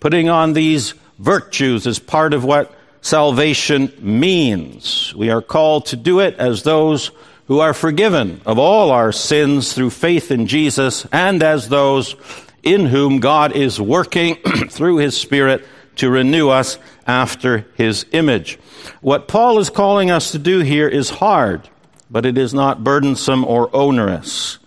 Putting 0.00 0.30
on 0.30 0.54
these 0.54 0.94
virtues 1.18 1.86
is 1.86 1.98
part 1.98 2.32
of 2.32 2.42
what 2.42 2.74
salvation 3.02 3.92
means. 3.98 5.14
We 5.14 5.28
are 5.28 5.42
called 5.42 5.86
to 5.86 5.96
do 5.96 6.20
it 6.20 6.36
as 6.36 6.62
those 6.62 7.10
who 7.50 7.58
are 7.58 7.74
forgiven 7.74 8.40
of 8.46 8.60
all 8.60 8.92
our 8.92 9.10
sins 9.10 9.72
through 9.72 9.90
faith 9.90 10.30
in 10.30 10.46
Jesus 10.46 11.04
and 11.10 11.42
as 11.42 11.68
those 11.68 12.14
in 12.62 12.86
whom 12.86 13.18
God 13.18 13.56
is 13.56 13.80
working 13.80 14.36
through 14.70 14.98
his 14.98 15.16
Spirit 15.16 15.66
to 15.96 16.08
renew 16.08 16.48
us 16.48 16.78
after 17.08 17.66
his 17.74 18.06
image. 18.12 18.56
What 19.00 19.26
Paul 19.26 19.58
is 19.58 19.68
calling 19.68 20.12
us 20.12 20.30
to 20.30 20.38
do 20.38 20.60
here 20.60 20.86
is 20.86 21.10
hard, 21.10 21.68
but 22.08 22.24
it 22.24 22.38
is 22.38 22.54
not 22.54 22.84
burdensome 22.84 23.44
or 23.44 23.68
onerous. 23.74 24.58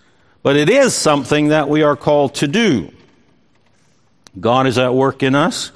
But 0.41 0.57
it 0.57 0.69
is 0.69 0.93
something 0.93 1.47
that 1.47 1.69
we 1.69 1.83
are 1.83 1.95
called 1.95 2.35
to 2.35 2.49
do. 2.49 2.91
God 4.37 4.67
is 4.67 4.77
at 4.77 4.93
work 4.93 5.23
in 5.23 5.35
us, 5.35 5.71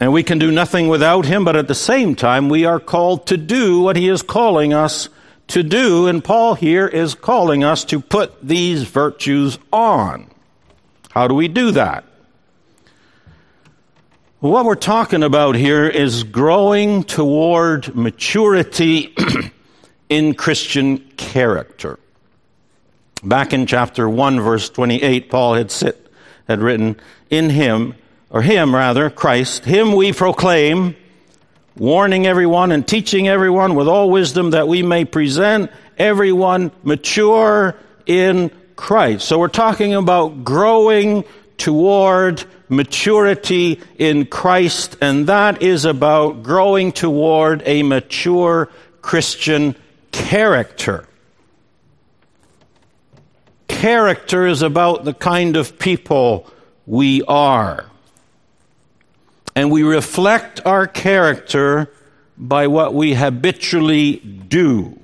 and 0.00 0.12
we 0.12 0.24
can 0.24 0.40
do 0.40 0.50
nothing 0.50 0.88
without 0.88 1.24
him, 1.24 1.44
but 1.44 1.54
at 1.54 1.68
the 1.68 1.74
same 1.76 2.16
time, 2.16 2.48
we 2.48 2.64
are 2.64 2.80
called 2.80 3.28
to 3.28 3.36
do 3.36 3.80
what 3.80 3.94
he 3.94 4.08
is 4.08 4.22
calling 4.22 4.74
us 4.74 5.08
to 5.50 5.62
do, 5.62 6.06
and 6.06 6.22
Paul 6.22 6.54
here 6.54 6.86
is 6.86 7.14
calling 7.14 7.64
us 7.64 7.84
to 7.86 8.00
put 8.00 8.40
these 8.42 8.84
virtues 8.84 9.58
on. 9.72 10.30
How 11.10 11.28
do 11.28 11.34
we 11.34 11.48
do 11.48 11.72
that? 11.72 12.04
What 14.40 14.64
we're 14.64 14.74
talking 14.74 15.22
about 15.22 15.54
here 15.54 15.86
is 15.86 16.24
growing 16.24 17.04
toward 17.04 17.94
maturity 17.94 19.14
in 20.08 20.34
Christian 20.34 20.98
character. 21.16 21.98
Back 23.22 23.52
in 23.52 23.66
chapter 23.66 24.08
1, 24.08 24.40
verse 24.40 24.70
28, 24.70 25.30
Paul 25.30 25.54
had, 25.54 25.70
sit, 25.70 26.10
had 26.48 26.60
written, 26.60 26.98
In 27.28 27.50
him, 27.50 27.96
or 28.30 28.40
him 28.40 28.74
rather, 28.74 29.10
Christ, 29.10 29.66
him 29.66 29.92
we 29.92 30.12
proclaim 30.12 30.96
warning 31.80 32.26
everyone 32.26 32.72
and 32.72 32.86
teaching 32.86 33.26
everyone 33.26 33.74
with 33.74 33.88
all 33.88 34.10
wisdom 34.10 34.50
that 34.50 34.68
we 34.68 34.82
may 34.82 35.02
present 35.06 35.70
everyone 35.96 36.70
mature 36.82 37.74
in 38.04 38.50
Christ. 38.76 39.26
So 39.26 39.38
we're 39.38 39.48
talking 39.48 39.94
about 39.94 40.44
growing 40.44 41.24
toward 41.56 42.44
maturity 42.68 43.80
in 43.96 44.26
Christ, 44.26 44.98
and 45.00 45.26
that 45.28 45.62
is 45.62 45.86
about 45.86 46.42
growing 46.42 46.92
toward 46.92 47.62
a 47.64 47.82
mature 47.82 48.68
Christian 49.00 49.74
character. 50.12 51.08
Character 53.68 54.46
is 54.46 54.60
about 54.60 55.06
the 55.06 55.14
kind 55.14 55.56
of 55.56 55.78
people 55.78 56.46
we 56.86 57.22
are. 57.22 57.89
And 59.54 59.70
we 59.70 59.82
reflect 59.82 60.60
our 60.64 60.86
character 60.86 61.90
by 62.36 62.66
what 62.68 62.94
we 62.94 63.14
habitually 63.14 64.16
do. 64.16 64.98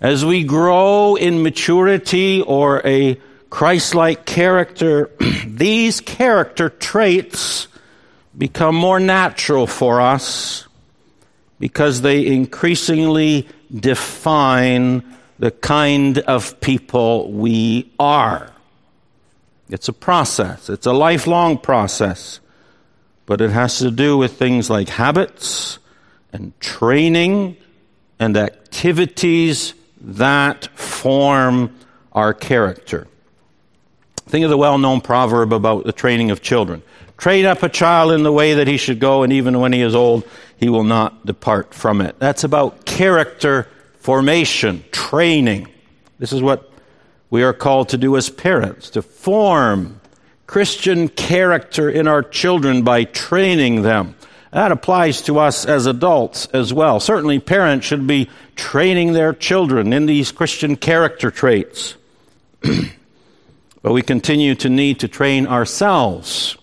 As 0.00 0.24
we 0.24 0.44
grow 0.44 1.16
in 1.16 1.42
maturity 1.42 2.40
or 2.40 2.80
a 2.86 3.20
Christ 3.50 3.94
like 3.94 4.24
character, 4.24 5.10
these 5.46 6.00
character 6.00 6.68
traits 6.68 7.66
become 8.36 8.76
more 8.76 9.00
natural 9.00 9.66
for 9.66 10.00
us 10.00 10.66
because 11.58 12.02
they 12.02 12.26
increasingly 12.26 13.48
define 13.74 15.02
the 15.38 15.50
kind 15.50 16.18
of 16.18 16.60
people 16.60 17.32
we 17.32 17.92
are. 17.98 18.52
It's 19.68 19.88
a 19.88 19.92
process, 19.92 20.68
it's 20.70 20.86
a 20.86 20.92
lifelong 20.92 21.58
process, 21.58 22.40
but 23.28 23.42
it 23.42 23.50
has 23.50 23.80
to 23.80 23.90
do 23.90 24.16
with 24.16 24.38
things 24.38 24.70
like 24.70 24.88
habits 24.88 25.78
and 26.32 26.58
training 26.60 27.58
and 28.18 28.34
activities 28.38 29.74
that 30.00 30.66
form 30.78 31.76
our 32.10 32.32
character. 32.32 33.06
Think 34.28 34.44
of 34.44 34.50
the 34.50 34.56
well 34.56 34.78
known 34.78 35.02
proverb 35.02 35.52
about 35.52 35.84
the 35.84 35.92
training 35.92 36.30
of 36.30 36.40
children. 36.40 36.82
Train 37.18 37.44
up 37.44 37.62
a 37.62 37.68
child 37.68 38.12
in 38.12 38.22
the 38.22 38.32
way 38.32 38.54
that 38.54 38.66
he 38.66 38.78
should 38.78 38.98
go, 38.98 39.22
and 39.24 39.32
even 39.34 39.60
when 39.60 39.74
he 39.74 39.82
is 39.82 39.94
old, 39.94 40.26
he 40.56 40.70
will 40.70 40.84
not 40.84 41.26
depart 41.26 41.74
from 41.74 42.00
it. 42.00 42.18
That's 42.18 42.44
about 42.44 42.86
character 42.86 43.68
formation, 44.00 44.82
training. 44.90 45.68
This 46.18 46.32
is 46.32 46.40
what 46.40 46.72
we 47.28 47.42
are 47.42 47.52
called 47.52 47.90
to 47.90 47.98
do 47.98 48.16
as 48.16 48.30
parents 48.30 48.88
to 48.90 49.02
form 49.02 49.97
Christian 50.48 51.08
character 51.08 51.90
in 51.90 52.08
our 52.08 52.22
children 52.22 52.82
by 52.82 53.04
training 53.04 53.82
them. 53.82 54.14
That 54.50 54.72
applies 54.72 55.20
to 55.22 55.38
us 55.38 55.66
as 55.66 55.84
adults 55.84 56.46
as 56.54 56.72
well. 56.72 57.00
Certainly, 57.00 57.40
parents 57.40 57.86
should 57.86 58.06
be 58.06 58.30
training 58.56 59.12
their 59.12 59.34
children 59.34 59.92
in 59.92 60.06
these 60.06 60.32
Christian 60.32 60.76
character 60.76 61.30
traits. 61.30 61.96
but 62.62 63.92
we 63.92 64.00
continue 64.00 64.54
to 64.54 64.70
need 64.70 65.00
to 65.00 65.06
train 65.06 65.46
ourselves 65.46 66.56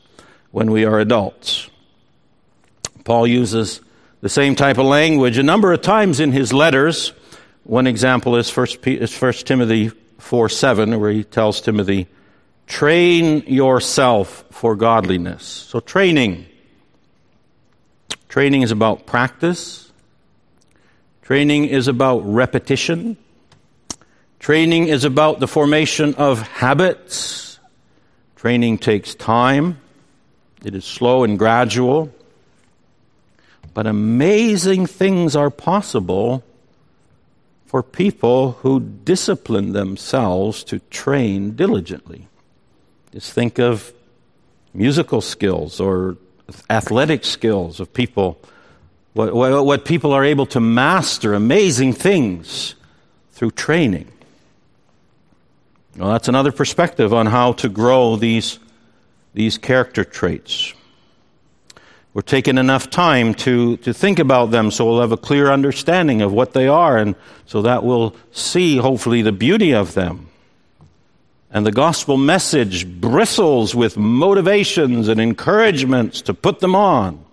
when 0.49 0.71
we 0.71 0.83
are 0.83 0.99
adults. 0.99 1.69
Paul 3.03 3.27
uses 3.27 3.81
the 4.21 4.29
same 4.29 4.55
type 4.55 4.79
of 4.79 4.87
language 4.87 5.37
a 5.37 5.43
number 5.43 5.71
of 5.71 5.83
times 5.83 6.19
in 6.19 6.31
his 6.31 6.51
letters. 6.51 7.13
One 7.65 7.85
example 7.85 8.35
is 8.35 8.49
1, 8.51 8.65
Timothy 9.45 9.91
4 10.17 10.49
7, 10.49 10.99
where 10.99 11.11
he 11.11 11.23
tells 11.23 11.61
Timothy, 11.61 12.07
train 12.67 13.43
yourself 13.47 14.45
for 14.51 14.75
godliness. 14.75 15.43
So, 15.43 15.79
training. 15.79 16.45
Training 18.29 18.63
is 18.63 18.71
about 18.71 19.05
practice. 19.05 19.91
Training 21.21 21.65
is 21.65 21.87
about 21.87 22.19
repetition. 22.19 23.17
Training 24.39 24.87
is 24.87 25.05
about 25.05 25.39
the 25.39 25.47
formation 25.47 26.13
of 26.15 26.41
habits. 26.41 27.59
Training 28.35 28.77
takes 28.77 29.15
time. 29.15 29.79
It 30.63 30.75
is 30.75 30.85
slow 30.85 31.23
and 31.23 31.39
gradual. 31.39 32.13
But 33.73 33.87
amazing 33.87 34.85
things 34.85 35.35
are 35.35 35.49
possible 35.49 36.43
for 37.65 37.81
people 37.83 38.53
who 38.61 38.79
discipline 38.79 39.73
themselves 39.73 40.63
to 40.65 40.79
train 40.91 41.55
diligently. 41.55 42.27
Just 43.15 43.31
think 43.31 43.59
of 43.59 43.93
musical 44.73 45.21
skills 45.21 45.79
or 45.79 46.17
athletic 46.69 47.23
skills 47.23 47.79
of 47.79 47.93
people, 47.93 48.37
what, 49.13 49.33
what, 49.33 49.65
what 49.65 49.85
people 49.85 50.11
are 50.11 50.25
able 50.25 50.45
to 50.47 50.59
master, 50.59 51.33
amazing 51.33 51.93
things 51.93 52.75
through 53.31 53.51
training. 53.51 54.11
Well, 55.95 56.11
that's 56.11 56.27
another 56.27 56.51
perspective 56.51 57.13
on 57.13 57.27
how 57.27 57.53
to 57.53 57.69
grow 57.69 58.17
these, 58.17 58.59
these 59.33 59.57
character 59.57 60.03
traits. 60.03 60.73
We're 62.13 62.21
taking 62.21 62.57
enough 62.57 62.89
time 62.89 63.33
to, 63.35 63.77
to 63.77 63.93
think 63.93 64.19
about 64.19 64.51
them 64.51 64.71
so 64.71 64.85
we'll 64.85 64.99
have 64.99 65.13
a 65.13 65.17
clear 65.17 65.53
understanding 65.53 66.21
of 66.21 66.33
what 66.33 66.51
they 66.51 66.67
are, 66.67 66.97
and 66.97 67.15
so 67.45 67.61
that 67.61 67.85
we'll 67.85 68.13
see, 68.33 68.75
hopefully, 68.75 69.21
the 69.21 69.31
beauty 69.31 69.73
of 69.73 69.93
them. 69.93 70.27
And 71.51 71.65
the 71.65 71.71
gospel 71.71 72.17
message 72.17 72.85
bristles 72.87 73.73
with 73.73 73.97
motivations 73.97 75.07
and 75.07 75.21
encouragements 75.21 76.21
to 76.23 76.33
put 76.33 76.59
them 76.59 76.75
on. 76.75 77.23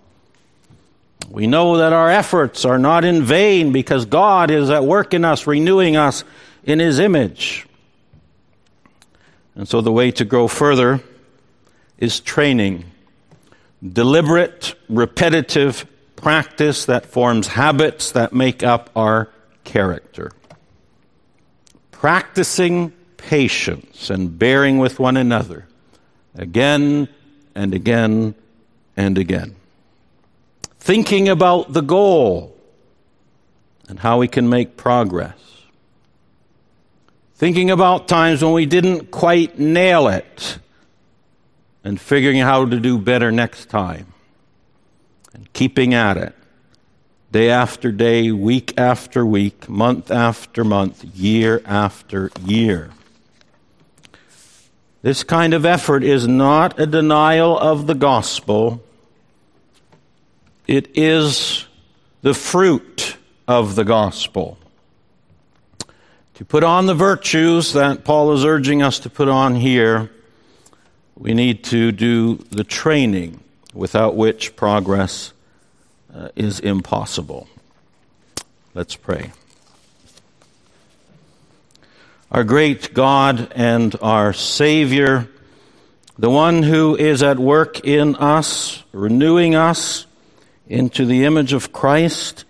We 1.29 1.47
know 1.47 1.79
that 1.79 1.93
our 1.93 2.11
efforts 2.11 2.65
are 2.65 2.79
not 2.79 3.05
in 3.05 3.23
vain 3.23 3.73
because 3.73 4.05
God 4.05 4.51
is 4.51 4.71
at 4.71 4.85
work 4.85 5.15
in 5.15 5.25
us, 5.25 5.47
renewing 5.47 5.97
us 5.97 6.25
in 6.63 6.79
His 6.79 6.99
image. 6.99 7.67
And 9.55 9.67
so 9.67 9.81
the 9.81 9.93
way 9.93 10.11
to 10.13 10.25
grow 10.25 10.49
further 10.49 11.01
is 11.99 12.21
training 12.21 12.85
deliberate, 13.83 14.75
repetitive 14.89 15.87
practice 16.17 16.85
that 16.85 17.07
forms 17.07 17.49
habits 17.49 18.13
that 18.13 18.33
make 18.33 18.63
up 18.63 18.91
our 18.95 19.29
character. 19.65 20.31
Practicing 21.91 22.93
patience 23.23 24.11
and 24.11 24.39
bearing 24.39 24.79
with 24.79 24.99
one 24.99 25.17
another 25.17 25.67
again 26.35 27.09
and 27.55 27.73
again 27.73 28.35
and 28.97 29.17
again. 29.17 29.55
Thinking 30.79 31.29
about 31.29 31.73
the 31.73 31.81
goal 31.81 32.57
and 33.89 34.01
how 34.01 34.19
we 34.19 34.29
can 34.29 34.49
make 34.49 34.77
progress. 34.77 35.39
Thinking 37.37 37.71
about 37.71 38.09
times 38.09 38.43
when 38.43 38.53
we 38.53 38.67
didn't 38.67 39.11
quite 39.11 39.59
nail 39.59 40.09
it 40.09 40.59
and 41.85 42.01
figuring 42.01 42.41
out 42.41 42.49
how 42.49 42.65
to 42.67 42.81
do 42.81 42.99
better 42.99 43.31
next 43.33 43.67
time 43.67 44.13
and 45.35 45.53
keeping 45.53 45.95
at 45.95 46.17
it 46.17 46.35
day 47.33 47.49
after 47.49 47.91
day, 47.91 48.31
week 48.31 48.75
after 48.77 49.25
week, 49.25 49.69
month 49.69 50.11
after 50.11 50.65
month, 50.65 51.03
year 51.15 51.63
after 51.65 52.31
year. 52.45 52.91
This 55.03 55.25
kind 55.25 55.53
of 55.53 55.67
effort 55.67 56.05
is 56.05 56.27
not 56.27 56.79
a 56.79 56.87
denial 56.87 57.59
of 57.59 57.87
the 57.87 57.95
gospel. 57.95 58.83
It 60.67 60.97
is 60.97 61.67
the 62.23 62.35
fruit 62.35 63.17
of 63.47 63.75
the 63.75 63.85
gospel. 63.85 64.59
To 66.35 66.45
put 66.45 66.65
on 66.65 66.87
the 66.87 66.95
virtues 66.95 67.73
that 67.75 68.05
Paul 68.05 68.33
is 68.33 68.45
urging 68.45 68.83
us 68.83 69.01
to 69.01 69.11
put 69.11 69.29
on 69.29 69.57
here 69.57 70.11
we 71.17 71.35
need 71.35 71.63
to 71.65 71.93
do 71.93 72.37
the 72.51 72.65
training 72.65 73.41
without 73.75 74.17
which 74.17 74.57
progress 74.57 75.33
uh, 76.13 76.29
is 76.35 76.59
impossible. 76.61 77.49
Let's 78.75 78.97
pray. 78.97 79.33
Our 82.33 82.45
great 82.45 82.95
God 82.95 83.53
and 83.55 83.95
our 84.01 84.33
Savior, 84.33 85.29
the 86.19 86.31
one 86.31 86.63
who 86.63 86.97
is 86.97 87.23
at 87.23 87.39
work 87.39 87.85
in 87.85 88.17
us, 88.17 88.83
renewing 88.91 89.55
us 89.55 90.07
into 90.67 91.05
the 91.05 91.27
image 91.27 91.53
of 91.53 91.75
Christ, 91.75 92.47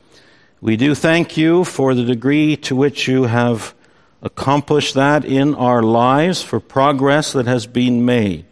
we 0.60 0.76
do 0.76 0.94
thank 0.94 1.36
you 1.36 1.64
for 1.64 1.92
the 1.92 2.04
degree 2.04 2.56
to 2.58 2.76
which 2.76 3.08
you 3.08 3.24
have 3.24 3.74
accomplished 4.22 4.94
that 4.94 5.24
in 5.24 5.56
our 5.56 5.82
lives 5.82 6.40
for 6.40 6.60
progress 6.60 7.32
that 7.32 7.46
has 7.46 7.66
been 7.66 8.04
made. 8.04 8.46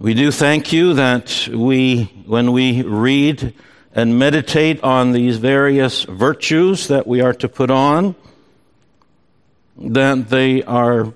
We 0.00 0.14
do 0.14 0.30
thank 0.30 0.72
you 0.72 0.94
that 0.94 1.46
we, 1.52 2.04
when 2.24 2.52
we 2.52 2.80
read 2.80 3.52
and 3.94 4.18
meditate 4.18 4.82
on 4.82 5.12
these 5.12 5.36
various 5.36 6.04
virtues 6.04 6.88
that 6.88 7.06
we 7.06 7.20
are 7.20 7.34
to 7.34 7.48
put 7.48 7.70
on, 7.70 8.14
that 9.76 10.28
they 10.28 10.62
are 10.62 11.12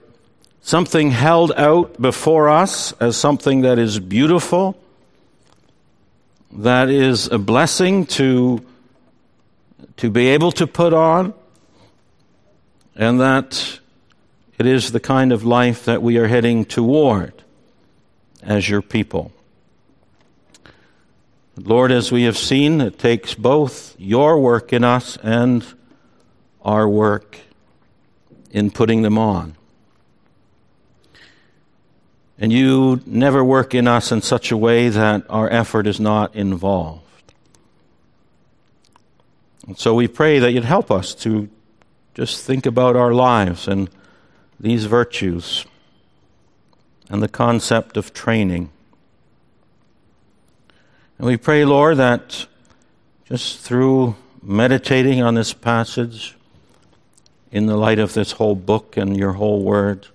something 0.61 1.11
held 1.11 1.53
out 1.53 2.01
before 2.01 2.49
us 2.49 2.93
as 3.01 3.17
something 3.17 3.63
that 3.63 3.79
is 3.79 3.99
beautiful, 3.99 4.77
that 6.53 6.91
is 6.91 7.29
a 7.29 7.39
blessing 7.39 8.05
to, 8.05 8.65
to 9.97 10.11
be 10.11 10.29
able 10.29 10.53
to 10.53 10.67
put 10.67 10.93
on, 10.93 11.33
and 12.95 13.21
that 13.21 13.79
it 14.59 14.67
is 14.67 14.93
the 14.93 15.01
kind 15.01 15.33
of 15.33 15.45
life 15.45 15.85
that 15.85 16.03
we 16.03 16.19
are 16.19 16.27
heading 16.27 16.65
toward 16.65 17.33
as 18.43 18.69
your 18.69 18.83
people. 18.83 19.33
Lord, 21.59 21.91
as 21.91 22.13
we 22.13 22.25
have 22.25 22.37
seen, 22.37 22.83
it 22.83 22.99
takes 22.99 23.35
both 23.35 23.95
your 23.99 24.39
work 24.39 24.75
in 24.75 24.85
us 24.85 25.17
and 25.23 25.65
our 26.63 26.87
work 26.87 27.39
in 28.51 28.71
putting 28.71 29.01
them 29.01 29.17
on. 29.17 29.57
And 32.39 32.53
you 32.53 33.01
never 33.07 33.43
work 33.43 33.75
in 33.75 33.89
us 33.89 34.13
in 34.13 34.21
such 34.21 34.53
a 34.53 34.57
way 34.57 34.91
that 34.91 35.25
our 35.31 35.49
effort 35.49 35.87
is 35.87 35.99
not 35.99 36.35
involved. 36.37 37.03
And 39.67 39.79
so 39.79 39.95
we 39.95 40.07
pray 40.09 40.39
that 40.39 40.53
you'd 40.53 40.65
help 40.65 40.91
us 40.91 41.15
to 41.17 41.49
just 42.15 42.45
think 42.45 42.67
about 42.67 42.97
our 42.97 43.15
lives 43.15 43.67
and 43.67 43.89
these 44.61 44.85
virtues 44.85 45.65
and 47.09 47.23
the 47.23 47.29
concept 47.29 47.97
of 47.97 48.13
training. 48.13 48.71
And 51.19 51.27
we 51.27 51.37
pray, 51.37 51.65
Lord, 51.65 51.97
that 51.97 52.47
just 53.27 53.61
through 53.61 54.17
meditating 54.43 55.23
on 55.23 55.35
this 55.35 55.53
passage, 55.53 56.37
in 57.51 57.67
the 57.67 57.77
light 57.77 57.99
of 57.99 58.13
this 58.13 58.33
whole 58.33 58.55
book 58.55 58.97
and 58.97 59.17
your 59.17 59.33
whole 59.33 59.63
word, 59.63 60.09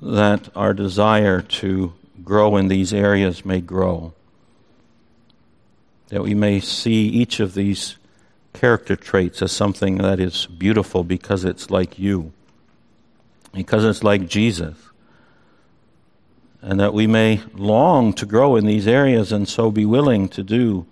that 0.00 0.48
our 0.54 0.72
desire 0.72 1.40
to 1.40 1.92
grow 2.22 2.56
in 2.56 2.68
these 2.68 2.92
areas 2.92 3.44
may 3.44 3.60
grow. 3.60 4.12
That 6.08 6.22
we 6.22 6.34
may 6.34 6.60
see 6.60 7.08
each 7.08 7.40
of 7.40 7.54
these 7.54 7.96
character 8.52 8.94
traits 8.94 9.42
as 9.42 9.50
something 9.50 9.98
that 9.98 10.20
is 10.20 10.46
beautiful 10.46 11.02
because 11.02 11.44
it's 11.44 11.70
like 11.70 11.98
you, 11.98 12.32
because 13.52 13.84
it's 13.84 14.04
like 14.04 14.28
Jesus. 14.28 14.76
And 16.62 16.80
that 16.80 16.94
we 16.94 17.06
may 17.06 17.42
long 17.54 18.12
to 18.14 18.26
grow 18.26 18.56
in 18.56 18.66
these 18.66 18.86
areas 18.86 19.30
and 19.32 19.48
so 19.48 19.70
be 19.70 19.84
willing 19.84 20.28
to 20.30 20.42
do 20.42 20.86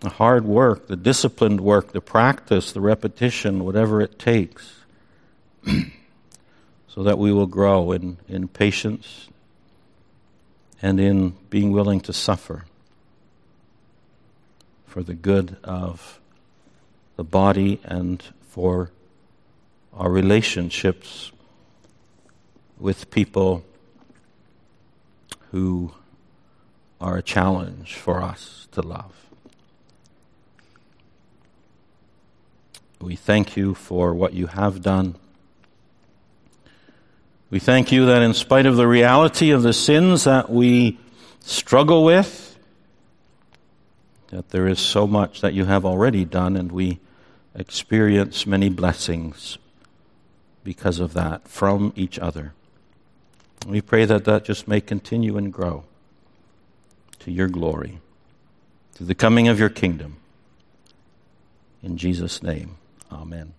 the 0.00 0.10
hard 0.10 0.44
work, 0.44 0.88
the 0.88 0.96
disciplined 0.96 1.60
work, 1.60 1.92
the 1.92 2.00
practice, 2.00 2.72
the 2.72 2.80
repetition, 2.80 3.64
whatever 3.64 4.00
it 4.00 4.18
takes. 4.18 4.80
so 6.88 7.02
that 7.02 7.18
we 7.18 7.32
will 7.32 7.46
grow 7.46 7.92
in, 7.92 8.16
in 8.28 8.48
patience 8.48 9.28
and 10.80 10.98
in 10.98 11.30
being 11.50 11.72
willing 11.72 12.00
to 12.00 12.12
suffer 12.12 12.64
for 14.86 15.02
the 15.02 15.14
good 15.14 15.56
of 15.62 16.20
the 17.16 17.24
body 17.24 17.80
and 17.84 18.22
for 18.48 18.90
our 19.92 20.10
relationships 20.10 21.32
with 22.78 23.10
people 23.10 23.62
who 25.56 25.92
are 27.00 27.16
a 27.16 27.22
challenge 27.22 27.94
for 27.94 28.22
us 28.22 28.68
to 28.72 28.82
love. 28.82 29.14
We 33.00 33.16
thank 33.16 33.56
you 33.56 33.74
for 33.74 34.12
what 34.14 34.34
you 34.34 34.48
have 34.48 34.82
done 34.82 35.16
we 37.48 37.60
thank 37.60 37.92
you 37.92 38.06
that 38.06 38.22
in 38.22 38.34
spite 38.34 38.66
of 38.66 38.76
the 38.76 38.88
reality 38.88 39.52
of 39.52 39.62
the 39.62 39.72
sins 39.72 40.24
that 40.24 40.50
we 40.50 40.98
struggle 41.40 42.04
with, 42.04 42.58
that 44.28 44.48
there 44.48 44.66
is 44.66 44.80
so 44.80 45.06
much 45.06 45.42
that 45.42 45.54
you 45.54 45.64
have 45.64 45.84
already 45.84 46.24
done, 46.24 46.56
and 46.56 46.72
we 46.72 46.98
experience 47.54 48.48
many 48.48 48.68
blessings 48.68 49.58
because 50.64 50.98
of 50.98 51.12
that 51.14 51.46
from 51.46 51.92
each 51.94 52.18
other. 52.18 52.52
We 53.64 53.80
pray 53.80 54.04
that 54.04 54.24
that 54.24 54.44
just 54.44 54.68
may 54.68 54.80
continue 54.80 55.36
and 55.36 55.52
grow 55.52 55.84
to 57.20 57.30
your 57.30 57.48
glory, 57.48 58.00
to 58.94 59.04
the 59.04 59.14
coming 59.14 59.48
of 59.48 59.58
your 59.58 59.68
kingdom. 59.68 60.16
In 61.82 61.96
Jesus' 61.96 62.42
name, 62.42 62.76
amen. 63.10 63.54